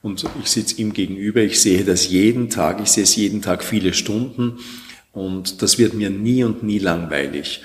und 0.01 0.25
ich 0.43 0.51
sitze 0.51 0.81
ihm 0.81 0.95
gegenüber, 0.95 1.43
ich 1.43 1.61
sehe 1.61 1.85
das 1.85 2.09
jeden 2.09 2.49
Tag, 2.49 2.81
ich 2.83 2.91
sehe 2.91 3.05
es 3.05 3.15
jeden 3.15 3.43
Tag 3.43 3.63
viele 3.63 3.93
Stunden 3.93 4.59
und 5.13 5.61
das 5.61 5.79
wird 5.79 5.93
mir 5.93 6.09
nie 6.09 6.45
und 6.45 6.63
nie 6.63 6.79
langweilig. 6.79 7.61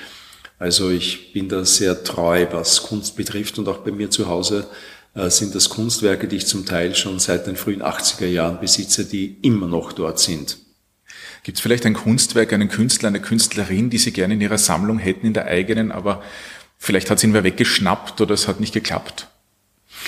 Also 0.60 0.90
ich 0.90 1.34
bin 1.34 1.50
da 1.50 1.66
sehr 1.66 2.04
treu, 2.04 2.48
was 2.52 2.84
Kunst 2.84 3.16
betrifft 3.16 3.60
und 3.60 3.68
auch 3.68 3.80
bei 3.80 3.92
mir 3.92 4.10
zu 4.10 4.28
Hause 4.28 4.68
äh, 5.14 5.30
sind 5.30 5.54
das 5.54 5.70
Kunstwerke, 5.70 6.28
die 6.28 6.38
ich 6.38 6.48
zum 6.48 6.66
Teil 6.66 6.96
schon 6.96 7.20
seit 7.20 7.46
den 7.46 7.56
frühen 7.56 7.84
80er 7.84 8.26
Jahren 8.26 8.60
besitze, 8.60 9.06
die 9.06 9.38
immer 9.42 9.68
noch 9.68 9.94
dort 9.94 10.20
sind. 10.20 10.58
Gibt 11.44 11.60
es 11.60 11.62
vielleicht 11.62 11.86
ein 11.86 11.94
Kunstwerk, 11.94 12.54
einen 12.54 12.70
Künstler, 12.70 13.08
eine 13.08 13.22
Künstlerin, 13.22 13.90
die 13.90 14.00
Sie 14.00 14.12
gerne 14.12 14.34
in 14.34 14.42
Ihrer 14.42 14.58
Sammlung 14.58 15.00
hätten, 15.00 15.28
in 15.28 15.34
der 15.34 15.46
eigenen, 15.46 15.92
aber 15.92 16.24
vielleicht 16.78 17.10
hat 17.10 17.20
sie 17.20 17.28
ihn 17.28 17.34
wer 17.34 17.44
weggeschnappt 17.44 18.20
oder 18.20 18.34
es 18.34 18.48
hat 18.48 18.60
nicht 18.60 18.74
geklappt? 18.74 19.28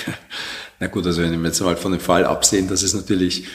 Na 0.80 0.88
gut, 0.88 1.06
also 1.06 1.22
wenn 1.22 1.40
wir 1.40 1.48
jetzt 1.48 1.60
mal 1.60 1.76
von 1.76 1.92
dem 1.92 2.00
Fall 2.00 2.24
absehen, 2.24 2.68
dass 2.68 2.82
es 2.82 2.94
natürlich 2.94 3.46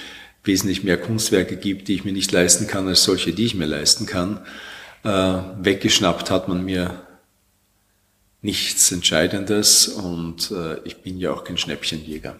wesentlich 0.43 0.83
mehr 0.83 0.97
Kunstwerke 0.97 1.57
gibt, 1.57 1.87
die 1.87 1.95
ich 1.95 2.05
mir 2.05 2.13
nicht 2.13 2.31
leisten 2.31 2.67
kann, 2.67 2.87
als 2.87 3.03
solche, 3.03 3.33
die 3.33 3.45
ich 3.45 3.55
mir 3.55 3.65
leisten 3.65 4.05
kann, 4.05 4.39
äh, 5.05 5.63
weggeschnappt 5.63 6.31
hat 6.31 6.47
man 6.47 6.65
mir 6.65 7.01
nichts 8.41 8.91
Entscheidendes 8.91 9.87
und 9.87 10.51
äh, 10.51 10.79
ich 10.83 11.01
bin 11.01 11.17
ja 11.17 11.31
auch 11.31 11.43
kein 11.43 11.57
Schnäppchenjäger. 11.57 12.37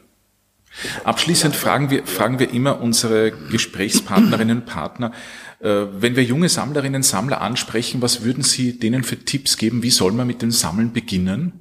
Abschließend 1.03 1.55
fragen 1.55 1.89
wir, 1.89 2.05
fragen 2.05 2.37
wir 2.39 2.51
immer 2.51 2.81
unsere 2.81 3.31
Gesprächspartnerinnen 3.31 4.59
und 4.59 4.65
Partner, 4.65 5.13
äh, 5.59 5.85
wenn 5.91 6.15
wir 6.15 6.23
junge 6.23 6.49
Sammlerinnen 6.49 6.97
und 6.97 7.03
Sammler 7.03 7.41
ansprechen, 7.41 8.01
was 8.01 8.23
würden 8.23 8.43
Sie 8.43 8.77
denen 8.77 9.03
für 9.03 9.17
Tipps 9.17 9.57
geben? 9.57 9.83
Wie 9.83 9.91
soll 9.91 10.11
man 10.11 10.27
mit 10.27 10.41
dem 10.41 10.51
Sammeln 10.51 10.91
beginnen? 10.91 11.53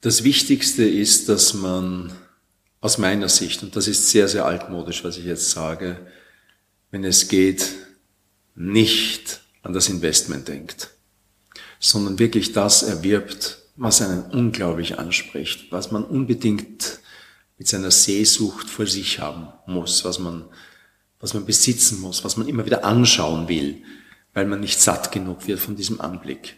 Das 0.00 0.24
Wichtigste 0.24 0.84
ist, 0.84 1.28
dass 1.28 1.52
man 1.54 2.12
aus 2.80 2.98
meiner 2.98 3.28
Sicht, 3.28 3.62
und 3.62 3.76
das 3.76 3.88
ist 3.88 4.08
sehr, 4.08 4.28
sehr 4.28 4.44
altmodisch, 4.44 5.04
was 5.04 5.18
ich 5.18 5.24
jetzt 5.24 5.50
sage, 5.50 5.98
wenn 6.90 7.04
es 7.04 7.28
geht, 7.28 7.74
nicht 8.54 9.40
an 9.68 9.74
das 9.74 9.88
Investment 9.88 10.48
denkt, 10.48 10.88
sondern 11.78 12.18
wirklich 12.18 12.52
das 12.52 12.82
erwirbt, 12.82 13.58
was 13.76 14.02
einen 14.02 14.24
unglaublich 14.24 14.98
anspricht, 14.98 15.70
was 15.70 15.92
man 15.92 16.04
unbedingt 16.04 16.98
mit 17.58 17.68
seiner 17.68 17.90
Sehsucht 17.90 18.68
vor 18.68 18.86
sich 18.86 19.20
haben 19.20 19.48
muss, 19.66 20.04
was 20.04 20.18
man, 20.18 20.46
was 21.20 21.34
man 21.34 21.44
besitzen 21.44 22.00
muss, 22.00 22.24
was 22.24 22.36
man 22.36 22.48
immer 22.48 22.64
wieder 22.64 22.84
anschauen 22.84 23.48
will, 23.48 23.82
weil 24.32 24.46
man 24.46 24.60
nicht 24.60 24.80
satt 24.80 25.12
genug 25.12 25.46
wird 25.46 25.60
von 25.60 25.76
diesem 25.76 26.00
Anblick. 26.00 26.56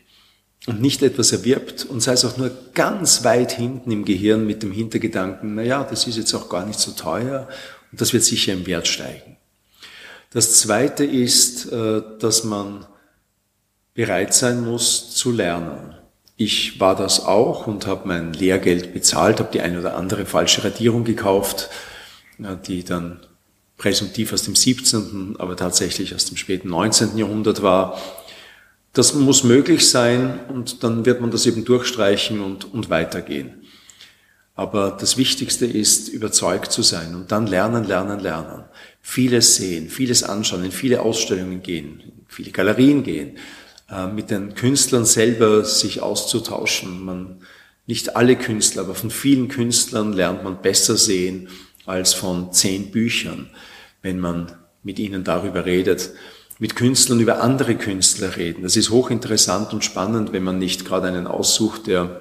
Und 0.66 0.80
nicht 0.80 1.02
etwas 1.02 1.32
erwirbt 1.32 1.86
und 1.86 2.00
sei 2.00 2.12
es 2.12 2.24
auch 2.24 2.36
nur 2.36 2.50
ganz 2.74 3.24
weit 3.24 3.52
hinten 3.52 3.90
im 3.90 4.04
Gehirn 4.04 4.46
mit 4.46 4.62
dem 4.62 4.72
Hintergedanken, 4.72 5.54
na 5.54 5.62
ja, 5.62 5.82
das 5.82 6.06
ist 6.06 6.16
jetzt 6.16 6.34
auch 6.34 6.48
gar 6.48 6.66
nicht 6.66 6.78
so 6.78 6.92
teuer 6.92 7.48
und 7.90 8.00
das 8.00 8.12
wird 8.12 8.22
sicher 8.22 8.52
im 8.52 8.66
Wert 8.66 8.86
steigen. 8.86 9.36
Das 10.32 10.60
zweite 10.60 11.04
ist, 11.04 11.72
äh, 11.72 12.02
dass 12.20 12.44
man 12.44 12.86
bereit 13.94 14.34
sein 14.34 14.64
muss 14.64 15.14
zu 15.14 15.32
lernen. 15.32 15.94
Ich 16.36 16.80
war 16.80 16.96
das 16.96 17.26
auch 17.26 17.66
und 17.66 17.86
habe 17.86 18.08
mein 18.08 18.32
Lehrgeld 18.32 18.94
bezahlt, 18.94 19.40
habe 19.40 19.50
die 19.52 19.60
eine 19.60 19.78
oder 19.78 19.96
andere 19.96 20.24
falsche 20.24 20.64
Radierung 20.64 21.04
gekauft, 21.04 21.68
die 22.66 22.82
dann 22.82 23.20
präsumptiv 23.76 24.32
aus 24.32 24.42
dem 24.42 24.54
17., 24.54 25.36
aber 25.38 25.56
tatsächlich 25.56 26.14
aus 26.14 26.26
dem 26.26 26.36
späten 26.36 26.68
19. 26.68 27.18
Jahrhundert 27.18 27.62
war. 27.62 28.00
Das 28.92 29.14
muss 29.14 29.44
möglich 29.44 29.88
sein 29.88 30.40
und 30.48 30.82
dann 30.82 31.04
wird 31.06 31.20
man 31.20 31.30
das 31.30 31.46
eben 31.46 31.64
durchstreichen 31.64 32.40
und, 32.40 32.72
und 32.72 32.90
weitergehen. 32.90 33.62
Aber 34.54 34.96
das 34.98 35.16
Wichtigste 35.16 35.64
ist, 35.64 36.08
überzeugt 36.08 36.72
zu 36.72 36.82
sein 36.82 37.14
und 37.14 37.32
dann 37.32 37.46
lernen, 37.46 37.84
lernen, 37.84 38.20
lernen. 38.20 38.64
Vieles 39.00 39.56
sehen, 39.56 39.88
vieles 39.88 40.22
anschauen, 40.22 40.64
in 40.64 40.72
viele 40.72 41.00
Ausstellungen 41.00 41.62
gehen, 41.62 42.00
in 42.00 42.26
viele 42.28 42.50
Galerien 42.50 43.02
gehen, 43.02 43.38
mit 44.14 44.30
den 44.30 44.54
Künstlern 44.54 45.04
selber 45.04 45.64
sich 45.64 46.00
auszutauschen. 46.00 47.04
Man, 47.04 47.40
nicht 47.86 48.14
alle 48.14 48.36
Künstler, 48.36 48.82
aber 48.82 48.94
von 48.94 49.10
vielen 49.10 49.48
Künstlern 49.48 50.12
lernt 50.12 50.44
man 50.44 50.62
besser 50.62 50.96
sehen 50.96 51.48
als 51.86 52.14
von 52.14 52.52
zehn 52.52 52.92
Büchern, 52.92 53.50
wenn 54.02 54.20
man 54.20 54.52
mit 54.82 54.98
ihnen 54.98 55.24
darüber 55.24 55.66
redet. 55.66 56.10
Mit 56.58 56.76
Künstlern 56.76 57.20
über 57.20 57.42
andere 57.42 57.74
Künstler 57.74 58.36
reden. 58.36 58.62
Das 58.62 58.76
ist 58.76 58.90
hochinteressant 58.90 59.72
und 59.72 59.84
spannend, 59.84 60.32
wenn 60.32 60.44
man 60.44 60.58
nicht 60.58 60.84
gerade 60.84 61.08
einen 61.08 61.26
aussucht, 61.26 61.86
der 61.86 62.20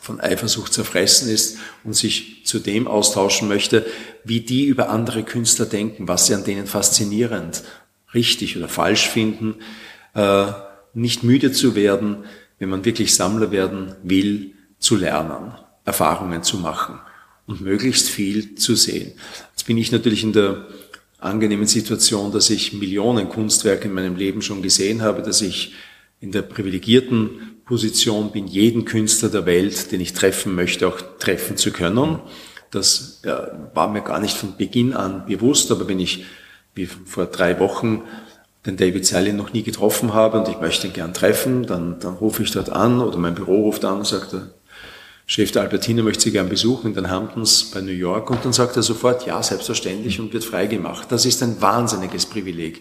von 0.00 0.20
Eifersucht 0.20 0.72
zerfressen 0.72 1.28
ist 1.28 1.58
und 1.82 1.94
sich 1.94 2.46
zu 2.46 2.60
dem 2.60 2.86
austauschen 2.86 3.48
möchte, 3.48 3.84
wie 4.22 4.40
die 4.40 4.66
über 4.66 4.90
andere 4.90 5.22
Künstler 5.22 5.66
denken, 5.66 6.06
was 6.08 6.26
sie 6.26 6.34
an 6.34 6.44
denen 6.44 6.66
faszinierend, 6.66 7.64
richtig 8.14 8.56
oder 8.56 8.68
falsch 8.68 9.08
finden. 9.08 9.56
Äh, 10.14 10.52
nicht 10.98 11.22
müde 11.22 11.52
zu 11.52 11.74
werden, 11.74 12.24
wenn 12.58 12.68
man 12.68 12.84
wirklich 12.84 13.14
Sammler 13.14 13.50
werden 13.50 13.94
will, 14.02 14.54
zu 14.78 14.96
lernen, 14.96 15.54
Erfahrungen 15.84 16.42
zu 16.42 16.58
machen 16.58 16.98
und 17.46 17.60
möglichst 17.60 18.08
viel 18.08 18.54
zu 18.56 18.74
sehen. 18.74 19.12
Jetzt 19.50 19.66
bin 19.66 19.78
ich 19.78 19.92
natürlich 19.92 20.22
in 20.22 20.32
der 20.32 20.66
angenehmen 21.18 21.66
Situation, 21.66 22.32
dass 22.32 22.50
ich 22.50 22.72
Millionen 22.72 23.28
Kunstwerke 23.28 23.88
in 23.88 23.94
meinem 23.94 24.16
Leben 24.16 24.42
schon 24.42 24.62
gesehen 24.62 25.02
habe, 25.02 25.22
dass 25.22 25.40
ich 25.40 25.72
in 26.20 26.32
der 26.32 26.42
privilegierten 26.42 27.60
Position 27.64 28.32
bin, 28.32 28.46
jeden 28.46 28.84
Künstler 28.84 29.28
der 29.28 29.46
Welt, 29.46 29.92
den 29.92 30.00
ich 30.00 30.12
treffen 30.12 30.54
möchte, 30.54 30.86
auch 30.88 31.00
treffen 31.18 31.56
zu 31.56 31.70
können. 31.70 32.18
Das 32.70 33.22
war 33.74 33.88
mir 33.88 34.02
gar 34.02 34.20
nicht 34.20 34.36
von 34.36 34.56
Beginn 34.56 34.92
an 34.92 35.26
bewusst, 35.26 35.70
aber 35.70 35.88
wenn 35.88 36.00
ich 36.00 36.24
wie 36.74 36.86
vor 36.86 37.26
drei 37.26 37.58
Wochen 37.58 38.02
den 38.66 38.76
David 38.76 39.06
Sally 39.06 39.32
noch 39.32 39.52
nie 39.52 39.62
getroffen 39.62 40.14
habe 40.14 40.38
und 40.38 40.48
ich 40.48 40.60
möchte 40.60 40.86
ihn 40.86 40.92
gern 40.92 41.14
treffen, 41.14 41.66
dann, 41.66 42.00
dann 42.00 42.14
rufe 42.14 42.42
ich 42.42 42.50
dort 42.50 42.70
an 42.70 43.00
oder 43.00 43.18
mein 43.18 43.34
Büro 43.34 43.62
ruft 43.62 43.84
an 43.84 43.98
und 43.98 44.06
sagt, 44.06 44.32
der 44.32 44.50
Chef 45.26 45.52
der 45.52 45.62
Albertina 45.62 46.02
möchte 46.02 46.24
Sie 46.24 46.32
gern 46.32 46.48
besuchen 46.48 46.88
in 46.88 46.94
den 46.94 47.10
Hamptons 47.10 47.70
bei 47.70 47.82
New 47.82 47.92
York 47.92 48.30
und 48.30 48.44
dann 48.44 48.52
sagt 48.52 48.76
er 48.76 48.82
sofort, 48.82 49.26
ja, 49.26 49.42
selbstverständlich 49.42 50.18
und 50.20 50.32
wird 50.32 50.44
freigemacht. 50.44 51.12
Das 51.12 51.26
ist 51.26 51.42
ein 51.42 51.60
wahnsinniges 51.60 52.26
Privileg. 52.26 52.80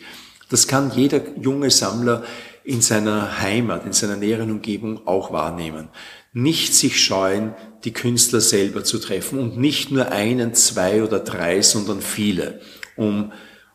Das 0.49 0.65
kann 0.65 0.91
jeder 0.95 1.21
junge 1.37 1.69
Sammler 1.69 2.23
in 2.63 2.81
seiner 2.81 3.41
Heimat, 3.41 3.85
in 3.85 3.93
seiner 3.93 4.15
näheren 4.15 4.49
Umgebung 4.49 5.05
auch 5.07 5.31
wahrnehmen. 5.31 5.89
Nicht 6.31 6.73
sich 6.73 7.03
scheuen, 7.03 7.53
die 7.83 7.91
Künstler 7.91 8.41
selber 8.41 8.83
zu 8.83 8.99
treffen 8.99 9.39
und 9.39 9.57
nicht 9.57 9.91
nur 9.91 10.11
einen, 10.11 10.53
zwei 10.53 11.03
oder 11.03 11.19
drei, 11.19 11.61
sondern 11.61 12.01
viele, 12.01 12.61
um, 12.95 13.33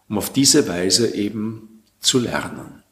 um 0.08 0.18
auf 0.18 0.32
diese 0.32 0.66
Weise 0.66 1.14
eben 1.14 1.71
zu 2.02 2.18
lernen. 2.18 2.82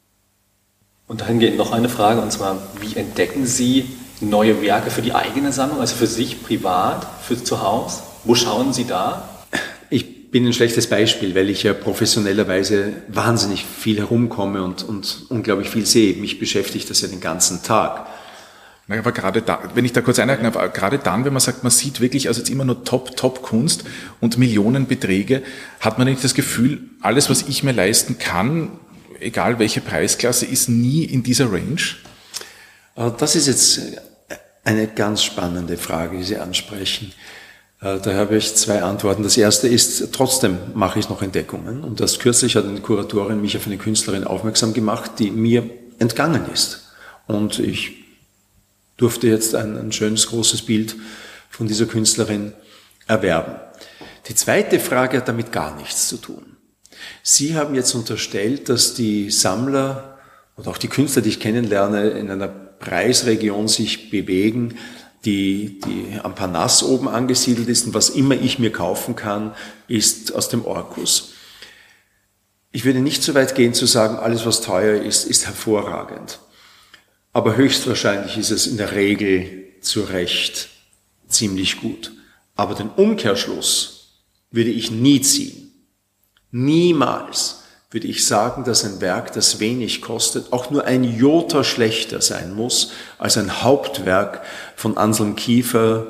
Und 1.07 1.21
dahingehend 1.21 1.59
noch 1.59 1.73
eine 1.73 1.89
Frage, 1.89 2.21
und 2.21 2.33
zwar, 2.33 2.63
wie 2.81 2.97
entdecken 2.97 3.45
Sie 3.45 3.85
neue 4.21 4.63
Werke 4.63 4.91
für 4.91 5.03
die 5.03 5.13
eigene 5.13 5.53
Sammlung, 5.53 5.81
also 5.81 5.97
für 5.97 6.07
sich 6.07 6.43
privat, 6.43 7.07
für 7.23 7.43
zu 7.43 7.63
Hause? 7.63 8.03
Wo 8.25 8.35
schauen 8.35 8.73
Sie 8.73 8.85
da? 8.85 9.29
Ich 9.91 10.31
bin 10.31 10.47
ein 10.47 10.53
schlechtes 10.53 10.89
Beispiel, 10.89 11.35
weil 11.35 11.51
ich 11.51 11.65
ja 11.65 11.73
professionellerweise 11.73 12.93
wahnsinnig 13.09 13.65
viel 13.65 13.99
herumkomme 13.99 14.63
und, 14.63 14.85
und 14.85 15.27
unglaublich 15.29 15.69
viel 15.69 15.85
sehe. 15.85 16.15
Mich 16.15 16.39
beschäftigt 16.39 16.89
das 16.89 17.01
ja 17.01 17.09
den 17.09 17.21
ganzen 17.21 17.65
Tag. 17.65 18.07
Aber 18.89 19.13
gerade 19.13 19.43
da, 19.43 19.61
wenn 19.75 19.85
ich 19.85 19.93
da 19.93 20.01
kurz 20.01 20.19
einhaken 20.19 20.53
darf, 20.53 20.73
gerade 20.73 20.99
dann, 20.99 21.25
wenn 21.25 21.33
man 21.33 21.41
sagt, 21.41 21.63
man 21.63 21.71
sieht 21.71 22.01
wirklich 22.01 22.29
also 22.29 22.41
jetzt 22.41 22.51
immer 22.51 22.65
nur 22.65 22.85
Top, 22.85 23.17
Top 23.17 23.43
Kunst 23.43 23.85
und 24.21 24.37
Millionenbeträge, 24.37 25.43
hat 25.79 25.99
man 25.99 26.09
nicht 26.09 26.25
das 26.25 26.35
Gefühl, 26.35 26.83
alles, 27.01 27.31
was 27.31 27.43
ich 27.43 27.63
mir 27.63 27.73
leisten 27.73 28.19
kann, 28.19 28.71
egal 29.21 29.59
welche 29.59 29.81
Preisklasse, 29.81 30.47
ist 30.47 30.69
nie 30.69 31.05
in 31.05 31.23
dieser 31.23 31.53
Range? 31.53 31.81
Äh, 32.97 33.11
das 33.19 33.37
ist 33.37 33.47
jetzt 33.47 33.81
eine 34.65 34.87
ganz 34.89 35.23
spannende 35.23 35.77
Frage, 35.77 36.19
die 36.19 36.25
Sie 36.25 36.37
ansprechen. 36.37 37.13
Äh, 37.81 37.99
da 38.01 38.15
habe 38.15 38.37
ich 38.37 38.55
zwei 38.55 38.83
Antworten. 38.83 39.23
Das 39.23 39.37
erste 39.37 39.69
ist, 39.69 40.13
trotzdem 40.13 40.59
mache 40.75 40.99
ich 40.99 41.09
noch 41.09 41.23
Entdeckungen. 41.23 41.83
Und 41.83 42.01
das 42.01 42.19
kürzlich 42.19 42.57
hat 42.57 42.65
eine 42.65 42.81
Kuratorin 42.81 43.41
mich 43.41 43.57
auf 43.57 43.67
eine 43.67 43.79
Künstlerin 43.79 44.25
aufmerksam 44.25 44.75
gemacht, 44.75 45.13
die 45.19 45.31
mir 45.31 45.69
entgangen 45.99 46.51
ist. 46.53 46.91
Und 47.27 47.59
ich 47.59 48.05
durfte 48.97 49.29
jetzt 49.29 49.55
ein, 49.55 49.79
ein 49.79 49.93
schönes 49.93 50.27
großes 50.27 50.63
Bild 50.63 50.95
von 51.49 51.67
dieser 51.67 51.87
Künstlerin 51.87 52.53
erwerben. 53.07 53.55
Die 54.29 54.35
zweite 54.35 54.79
Frage 54.79 55.19
hat 55.19 55.29
damit 55.29 55.51
gar 55.53 55.75
nichts 55.77 56.09
zu 56.09 56.19
tun. 56.19 56.57
Sie 57.23 57.57
haben 57.57 57.75
jetzt 57.75 57.95
unterstellt, 57.95 58.69
dass 58.69 58.95
die 58.95 59.31
Sammler 59.31 60.19
oder 60.57 60.71
auch 60.71 60.79
die 60.79 60.89
Künstler, 60.89 61.23
die 61.23 61.31
ich 61.31 61.41
kennenlerne, 61.41 62.11
in 62.11 62.31
einer 62.31 62.49
Preisregion 62.49 63.69
sich 63.69 64.11
bewegen, 64.11 64.77
die, 65.25 65.81
die 65.81 66.19
am 66.23 66.35
Parnass 66.35 66.83
oben 66.83 67.09
angesiedelt 67.09 67.69
ist 67.69 67.87
und 67.87 67.95
was 67.95 68.11
immer 68.11 68.35
ich 68.35 68.59
mir 68.59 68.73
kaufen 68.73 69.17
kann, 69.17 69.55
ist 69.87 70.35
aus 70.35 70.49
dem 70.49 70.65
Orkus. 70.65 71.33
Ich 72.73 72.85
würde 72.85 73.01
nicht 73.01 73.23
so 73.23 73.35
weit 73.35 73.55
gehen 73.55 73.75
zu 73.75 73.87
sagen, 73.87 74.17
alles 74.17 74.47
was 74.47 74.61
teuer 74.61 75.03
ist, 75.03 75.25
ist 75.25 75.47
hervorragend. 75.47 76.39
Aber 77.33 77.57
höchstwahrscheinlich 77.57 78.39
ist 78.39 78.51
es 78.51 78.67
in 78.67 78.77
der 78.77 78.93
Regel 78.93 79.65
zu 79.81 80.03
Recht 80.03 80.69
ziemlich 81.29 81.81
gut. 81.81 82.13
Aber 82.57 82.75
den 82.75 82.89
Umkehrschluss 82.91 84.19
würde 84.51 84.71
ich 84.71 84.91
nie 84.91 85.21
ziehen. 85.21 85.70
Niemals 86.51 87.65
würde 87.91 88.07
ich 88.07 88.25
sagen, 88.25 88.65
dass 88.65 88.85
ein 88.85 89.01
Werk, 89.01 89.33
das 89.33 89.59
wenig 89.59 90.01
kostet, 90.01 90.53
auch 90.53 90.71
nur 90.71 90.85
ein 90.85 91.03
Jota 91.03 91.65
schlechter 91.65 92.21
sein 92.21 92.55
muss 92.55 92.93
als 93.19 93.37
ein 93.37 93.63
Hauptwerk 93.63 94.43
von 94.77 94.97
Anselm 94.97 95.35
Kiefer, 95.35 96.07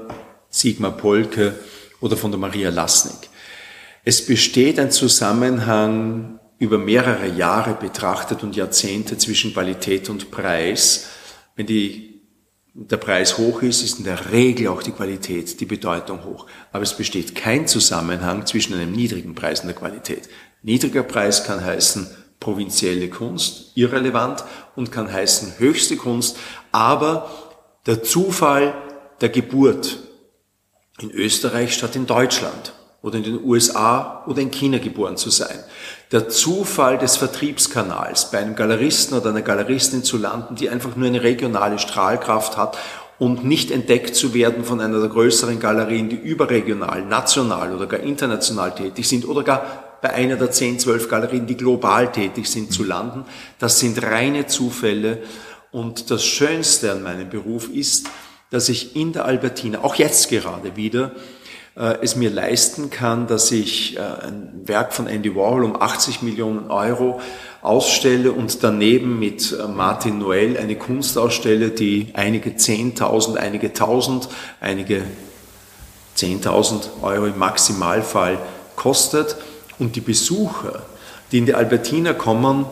Sigmar 0.50 0.96
Polke 0.96 1.54
oder 2.00 2.16
von 2.16 2.30
der 2.30 2.40
Maria 2.40 2.70
Lasnik. 2.70 3.30
Es 4.04 4.24
besteht 4.26 4.78
ein 4.78 4.90
Zusammenhang 4.90 6.38
über 6.58 6.76
mehrere 6.76 7.28
Jahre 7.28 7.74
betrachtet 7.74 8.42
und 8.42 8.56
Jahrzehnte 8.56 9.16
zwischen 9.16 9.52
Qualität 9.54 10.10
und 10.10 10.30
Preis. 10.30 11.06
Wenn 11.56 11.66
die, 11.66 12.09
der 12.88 12.96
Preis 12.96 13.36
hoch 13.36 13.60
ist, 13.62 13.82
ist 13.82 13.98
in 13.98 14.04
der 14.04 14.32
Regel 14.32 14.68
auch 14.68 14.82
die 14.82 14.92
Qualität, 14.92 15.60
die 15.60 15.66
Bedeutung 15.66 16.24
hoch. 16.24 16.46
Aber 16.72 16.82
es 16.82 16.96
besteht 16.96 17.34
kein 17.34 17.66
Zusammenhang 17.66 18.46
zwischen 18.46 18.74
einem 18.74 18.92
niedrigen 18.92 19.34
Preis 19.34 19.60
und 19.60 19.66
der 19.66 19.76
Qualität. 19.76 20.30
Niedriger 20.62 21.02
Preis 21.02 21.44
kann 21.44 21.62
heißen 21.62 22.08
provinzielle 22.40 23.10
Kunst, 23.10 23.72
irrelevant, 23.74 24.44
und 24.76 24.90
kann 24.90 25.12
heißen 25.12 25.58
höchste 25.58 25.96
Kunst, 25.96 26.38
aber 26.72 27.30
der 27.84 28.02
Zufall 28.02 28.74
der 29.20 29.28
Geburt 29.28 29.98
in 31.00 31.10
Österreich 31.10 31.74
statt 31.74 31.96
in 31.96 32.06
Deutschland 32.06 32.72
oder 33.02 33.18
in 33.18 33.24
den 33.24 33.44
USA 33.44 34.24
oder 34.26 34.40
in 34.40 34.50
China 34.50 34.78
geboren 34.78 35.18
zu 35.18 35.28
sein. 35.28 35.58
Der 36.12 36.28
Zufall 36.28 36.98
des 36.98 37.16
Vertriebskanals, 37.16 38.32
bei 38.32 38.38
einem 38.38 38.56
Galeristen 38.56 39.16
oder 39.16 39.30
einer 39.30 39.42
Galeristin 39.42 40.02
zu 40.02 40.18
landen, 40.18 40.56
die 40.56 40.68
einfach 40.68 40.96
nur 40.96 41.06
eine 41.06 41.22
regionale 41.22 41.78
Strahlkraft 41.78 42.56
hat 42.56 42.76
und 43.20 43.44
nicht 43.44 43.70
entdeckt 43.70 44.16
zu 44.16 44.34
werden 44.34 44.64
von 44.64 44.80
einer 44.80 44.98
der 44.98 45.08
größeren 45.08 45.60
Galerien, 45.60 46.08
die 46.08 46.16
überregional, 46.16 47.02
national 47.04 47.76
oder 47.76 47.86
gar 47.86 48.00
international 48.00 48.74
tätig 48.74 49.08
sind 49.08 49.28
oder 49.28 49.44
gar 49.44 49.84
bei 50.02 50.10
einer 50.10 50.34
der 50.34 50.50
10, 50.50 50.80
12 50.80 51.08
Galerien, 51.08 51.46
die 51.46 51.56
global 51.56 52.10
tätig 52.10 52.48
sind, 52.48 52.72
zu 52.72 52.82
landen. 52.82 53.24
Das 53.60 53.78
sind 53.78 54.02
reine 54.02 54.46
Zufälle. 54.48 55.22
Und 55.70 56.10
das 56.10 56.24
Schönste 56.24 56.90
an 56.90 57.04
meinem 57.04 57.30
Beruf 57.30 57.68
ist, 57.68 58.08
dass 58.50 58.68
ich 58.68 58.96
in 58.96 59.12
der 59.12 59.26
Albertina, 59.26 59.84
auch 59.84 59.94
jetzt 59.94 60.28
gerade 60.28 60.74
wieder, 60.74 61.12
äh, 61.76 61.96
es 62.02 62.16
mir 62.16 62.30
leisten 62.30 62.90
kann, 62.90 63.26
dass 63.26 63.52
ich 63.52 63.96
äh, 63.96 64.00
ein 64.00 64.62
Werk 64.64 64.92
von 64.92 65.06
Andy 65.06 65.34
Warhol 65.34 65.64
um 65.64 65.80
80 65.80 66.22
Millionen 66.22 66.70
Euro 66.70 67.20
ausstelle 67.62 68.32
und 68.32 68.62
daneben 68.62 69.18
mit 69.18 69.52
äh, 69.52 69.66
Martin 69.68 70.18
Noel 70.18 70.56
eine 70.56 70.76
Kunst 70.76 71.18
ausstelle, 71.18 71.70
die 71.70 72.08
einige 72.14 72.56
Zehntausend, 72.56 73.38
einige 73.38 73.72
Tausend, 73.72 74.28
einige 74.60 75.02
Zehntausend 76.14 76.90
Euro 77.02 77.26
im 77.26 77.38
Maximalfall 77.38 78.38
kostet. 78.76 79.36
Und 79.78 79.96
die 79.96 80.00
Besucher, 80.00 80.82
die 81.32 81.38
in 81.38 81.46
die 81.46 81.54
Albertina 81.54 82.12
kommen, 82.12 82.66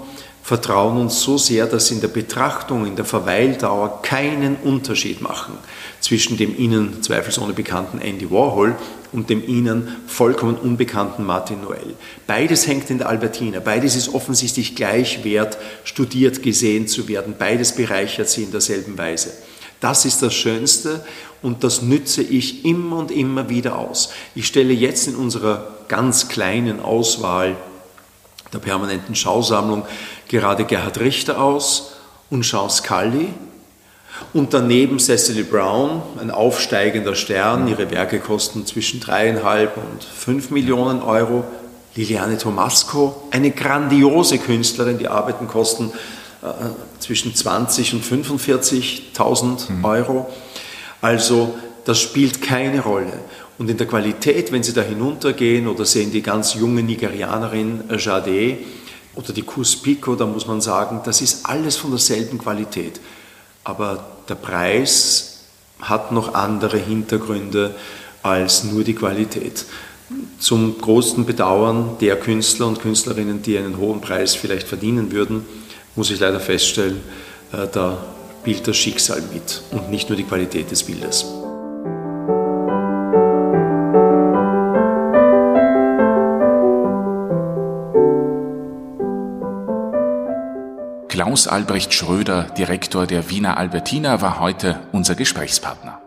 vertrauen 0.48 0.96
uns 0.96 1.20
so 1.20 1.36
sehr, 1.36 1.66
dass 1.66 1.88
sie 1.88 1.96
in 1.96 2.00
der 2.00 2.08
Betrachtung, 2.08 2.86
in 2.86 2.96
der 2.96 3.04
Verweildauer 3.04 4.00
keinen 4.00 4.56
Unterschied 4.56 5.20
machen 5.20 5.52
zwischen 6.00 6.38
dem 6.38 6.58
ihnen 6.58 7.02
zweifelsohne 7.02 7.52
bekannten 7.52 8.00
Andy 8.00 8.30
Warhol 8.30 8.74
und 9.12 9.28
dem 9.28 9.46
ihnen 9.46 9.96
vollkommen 10.06 10.56
unbekannten 10.56 11.26
Martin 11.26 11.60
Noel. 11.60 11.94
Beides 12.26 12.66
hängt 12.66 12.88
in 12.88 12.96
der 12.96 13.10
Albertina, 13.10 13.60
beides 13.60 13.94
ist 13.94 14.14
offensichtlich 14.14 14.74
gleich 14.74 15.22
wert, 15.22 15.58
studiert, 15.84 16.42
gesehen 16.42 16.88
zu 16.88 17.08
werden, 17.08 17.34
beides 17.38 17.74
bereichert 17.74 18.30
sie 18.30 18.44
in 18.44 18.50
derselben 18.50 18.96
Weise. 18.96 19.34
Das 19.80 20.06
ist 20.06 20.22
das 20.22 20.32
Schönste 20.32 21.04
und 21.42 21.62
das 21.62 21.82
nütze 21.82 22.22
ich 22.22 22.64
immer 22.64 22.96
und 22.96 23.10
immer 23.10 23.50
wieder 23.50 23.76
aus. 23.76 24.12
Ich 24.34 24.46
stelle 24.46 24.72
jetzt 24.72 25.08
in 25.08 25.14
unserer 25.14 25.76
ganz 25.88 26.28
kleinen 26.28 26.80
Auswahl 26.80 27.54
der 28.52 28.58
permanenten 28.58 29.14
Schausammlung 29.14 29.84
gerade 30.28 30.64
Gerhard 30.64 31.00
Richter 31.00 31.40
aus 31.40 31.94
und 32.30 32.42
Jean 32.42 32.70
Scully. 32.70 33.28
Und 34.32 34.52
daneben 34.52 34.98
Cecily 34.98 35.44
Brown, 35.44 36.02
ein 36.20 36.30
aufsteigender 36.30 37.14
Stern. 37.14 37.68
Ihre 37.68 37.90
Werke 37.90 38.18
kosten 38.18 38.66
zwischen 38.66 39.00
dreieinhalb 39.00 39.76
und 39.76 40.02
fünf 40.02 40.50
Millionen 40.50 41.02
Euro. 41.02 41.44
Liliane 41.94 42.38
Tomasco, 42.38 43.24
eine 43.30 43.50
grandiose 43.50 44.38
Künstlerin, 44.38 44.98
die 44.98 45.08
Arbeiten 45.08 45.48
kosten 45.48 45.92
äh, 46.42 46.46
zwischen 47.00 47.34
20 47.34 47.94
und 47.94 48.04
45.000 48.04 49.72
mhm. 49.72 49.84
Euro. 49.84 50.30
Also 51.00 51.54
das 51.84 52.00
spielt 52.00 52.42
keine 52.42 52.80
Rolle. 52.80 53.12
Und 53.58 53.68
in 53.68 53.76
der 53.76 53.88
Qualität, 53.88 54.52
wenn 54.52 54.62
Sie 54.62 54.72
da 54.72 54.82
hinuntergehen 54.82 55.66
oder 55.66 55.84
sehen 55.84 56.12
die 56.12 56.22
ganz 56.22 56.54
junge 56.54 56.82
Nigerianerin 56.82 57.84
Jade 57.98 58.58
oder 59.16 59.32
die 59.32 59.42
Kuspiko, 59.42 60.14
da 60.14 60.26
muss 60.26 60.46
man 60.46 60.60
sagen, 60.60 61.00
das 61.04 61.20
ist 61.20 61.44
alles 61.44 61.76
von 61.76 61.90
derselben 61.90 62.38
Qualität. 62.38 63.00
Aber 63.64 64.04
der 64.28 64.36
Preis 64.36 65.40
hat 65.80 66.12
noch 66.12 66.34
andere 66.34 66.78
Hintergründe 66.78 67.74
als 68.22 68.64
nur 68.64 68.84
die 68.84 68.94
Qualität. 68.94 69.64
Zum 70.38 70.80
großen 70.80 71.26
Bedauern 71.26 71.96
der 72.00 72.16
Künstler 72.16 72.66
und 72.68 72.80
Künstlerinnen, 72.80 73.42
die 73.42 73.58
einen 73.58 73.76
hohen 73.76 74.00
Preis 74.00 74.34
vielleicht 74.34 74.68
verdienen 74.68 75.12
würden, 75.12 75.44
muss 75.96 76.10
ich 76.10 76.20
leider 76.20 76.40
feststellen, 76.40 77.00
äh, 77.52 77.66
da 77.70 77.98
spielt 78.40 78.66
das 78.66 78.76
Schicksal 78.76 79.20
mit 79.34 79.60
und 79.72 79.90
nicht 79.90 80.08
nur 80.08 80.16
die 80.16 80.24
Qualität 80.24 80.70
des 80.70 80.82
Bildes. 80.84 81.26
Klaus 91.08 91.48
Albrecht 91.48 91.94
Schröder, 91.94 92.42
Direktor 92.58 93.06
der 93.06 93.30
Wiener 93.30 93.56
Albertina, 93.56 94.20
war 94.20 94.40
heute 94.40 94.80
unser 94.92 95.14
Gesprächspartner. 95.14 96.02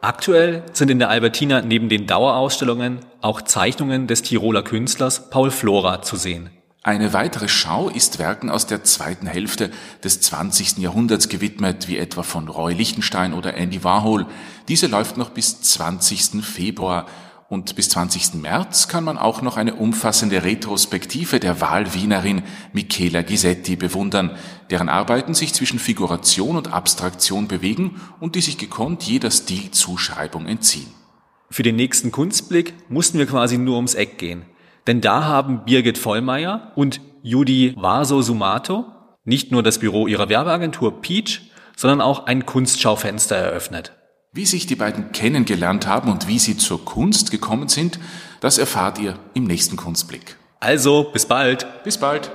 Aktuell 0.00 0.62
sind 0.72 0.88
in 0.88 1.00
der 1.00 1.10
Albertina 1.10 1.62
neben 1.62 1.88
den 1.88 2.06
Dauerausstellungen 2.06 3.00
auch 3.20 3.42
Zeichnungen 3.42 4.06
des 4.06 4.22
Tiroler 4.22 4.62
Künstlers 4.62 5.30
Paul 5.30 5.50
Flora 5.50 6.02
zu 6.02 6.14
sehen. 6.14 6.50
Eine 6.84 7.12
weitere 7.12 7.48
Schau 7.48 7.88
ist 7.88 8.20
Werken 8.20 8.48
aus 8.48 8.68
der 8.68 8.84
zweiten 8.84 9.26
Hälfte 9.26 9.72
des 10.04 10.20
20. 10.20 10.78
Jahrhunderts 10.78 11.28
gewidmet, 11.28 11.88
wie 11.88 11.98
etwa 11.98 12.22
von 12.22 12.46
Roy 12.46 12.72
Lichtenstein 12.72 13.34
oder 13.34 13.54
Andy 13.54 13.82
Warhol. 13.82 14.26
Diese 14.68 14.86
läuft 14.86 15.16
noch 15.16 15.30
bis 15.30 15.60
20. 15.60 16.44
Februar 16.44 17.06
und 17.48 17.76
bis 17.76 17.88
20. 17.90 18.34
März 18.34 18.88
kann 18.88 19.04
man 19.04 19.18
auch 19.18 19.40
noch 19.40 19.56
eine 19.56 19.74
umfassende 19.74 20.42
Retrospektive 20.42 21.38
der 21.38 21.60
Wahlwienerin 21.60 22.42
Michela 22.72 23.22
Gisetti 23.22 23.76
bewundern, 23.76 24.36
deren 24.70 24.88
Arbeiten 24.88 25.34
sich 25.34 25.54
zwischen 25.54 25.78
Figuration 25.78 26.56
und 26.56 26.72
Abstraktion 26.72 27.46
bewegen 27.46 28.00
und 28.20 28.34
die 28.34 28.40
sich 28.40 28.58
gekonnt 28.58 29.04
jeder 29.04 29.30
Stilzuschreibung 29.30 30.46
entziehen. 30.46 30.92
Für 31.50 31.62
den 31.62 31.76
nächsten 31.76 32.10
Kunstblick 32.10 32.74
mussten 32.88 33.18
wir 33.18 33.26
quasi 33.26 33.58
nur 33.58 33.76
ums 33.76 33.94
Eck 33.94 34.18
gehen. 34.18 34.42
Denn 34.86 35.00
da 35.00 35.24
haben 35.24 35.64
Birgit 35.64 35.98
Vollmeier 35.98 36.72
und 36.74 37.00
Judy 37.22 37.74
Vaso-Sumato 37.76 38.86
nicht 39.24 39.50
nur 39.50 39.62
das 39.62 39.78
Büro 39.78 40.06
ihrer 40.06 40.28
Werbeagentur 40.28 41.00
Peach, 41.00 41.50
sondern 41.76 42.00
auch 42.00 42.26
ein 42.26 42.46
Kunstschaufenster 42.46 43.36
eröffnet. 43.36 43.95
Wie 44.36 44.44
sich 44.44 44.66
die 44.66 44.76
beiden 44.76 45.12
kennengelernt 45.12 45.86
haben 45.86 46.12
und 46.12 46.28
wie 46.28 46.38
sie 46.38 46.58
zur 46.58 46.84
Kunst 46.84 47.30
gekommen 47.30 47.68
sind, 47.68 47.98
das 48.40 48.58
erfahrt 48.58 48.98
ihr 48.98 49.18
im 49.32 49.44
nächsten 49.44 49.78
Kunstblick. 49.78 50.36
Also, 50.60 51.04
bis 51.10 51.24
bald. 51.24 51.66
Bis 51.84 51.96
bald. 51.96 52.30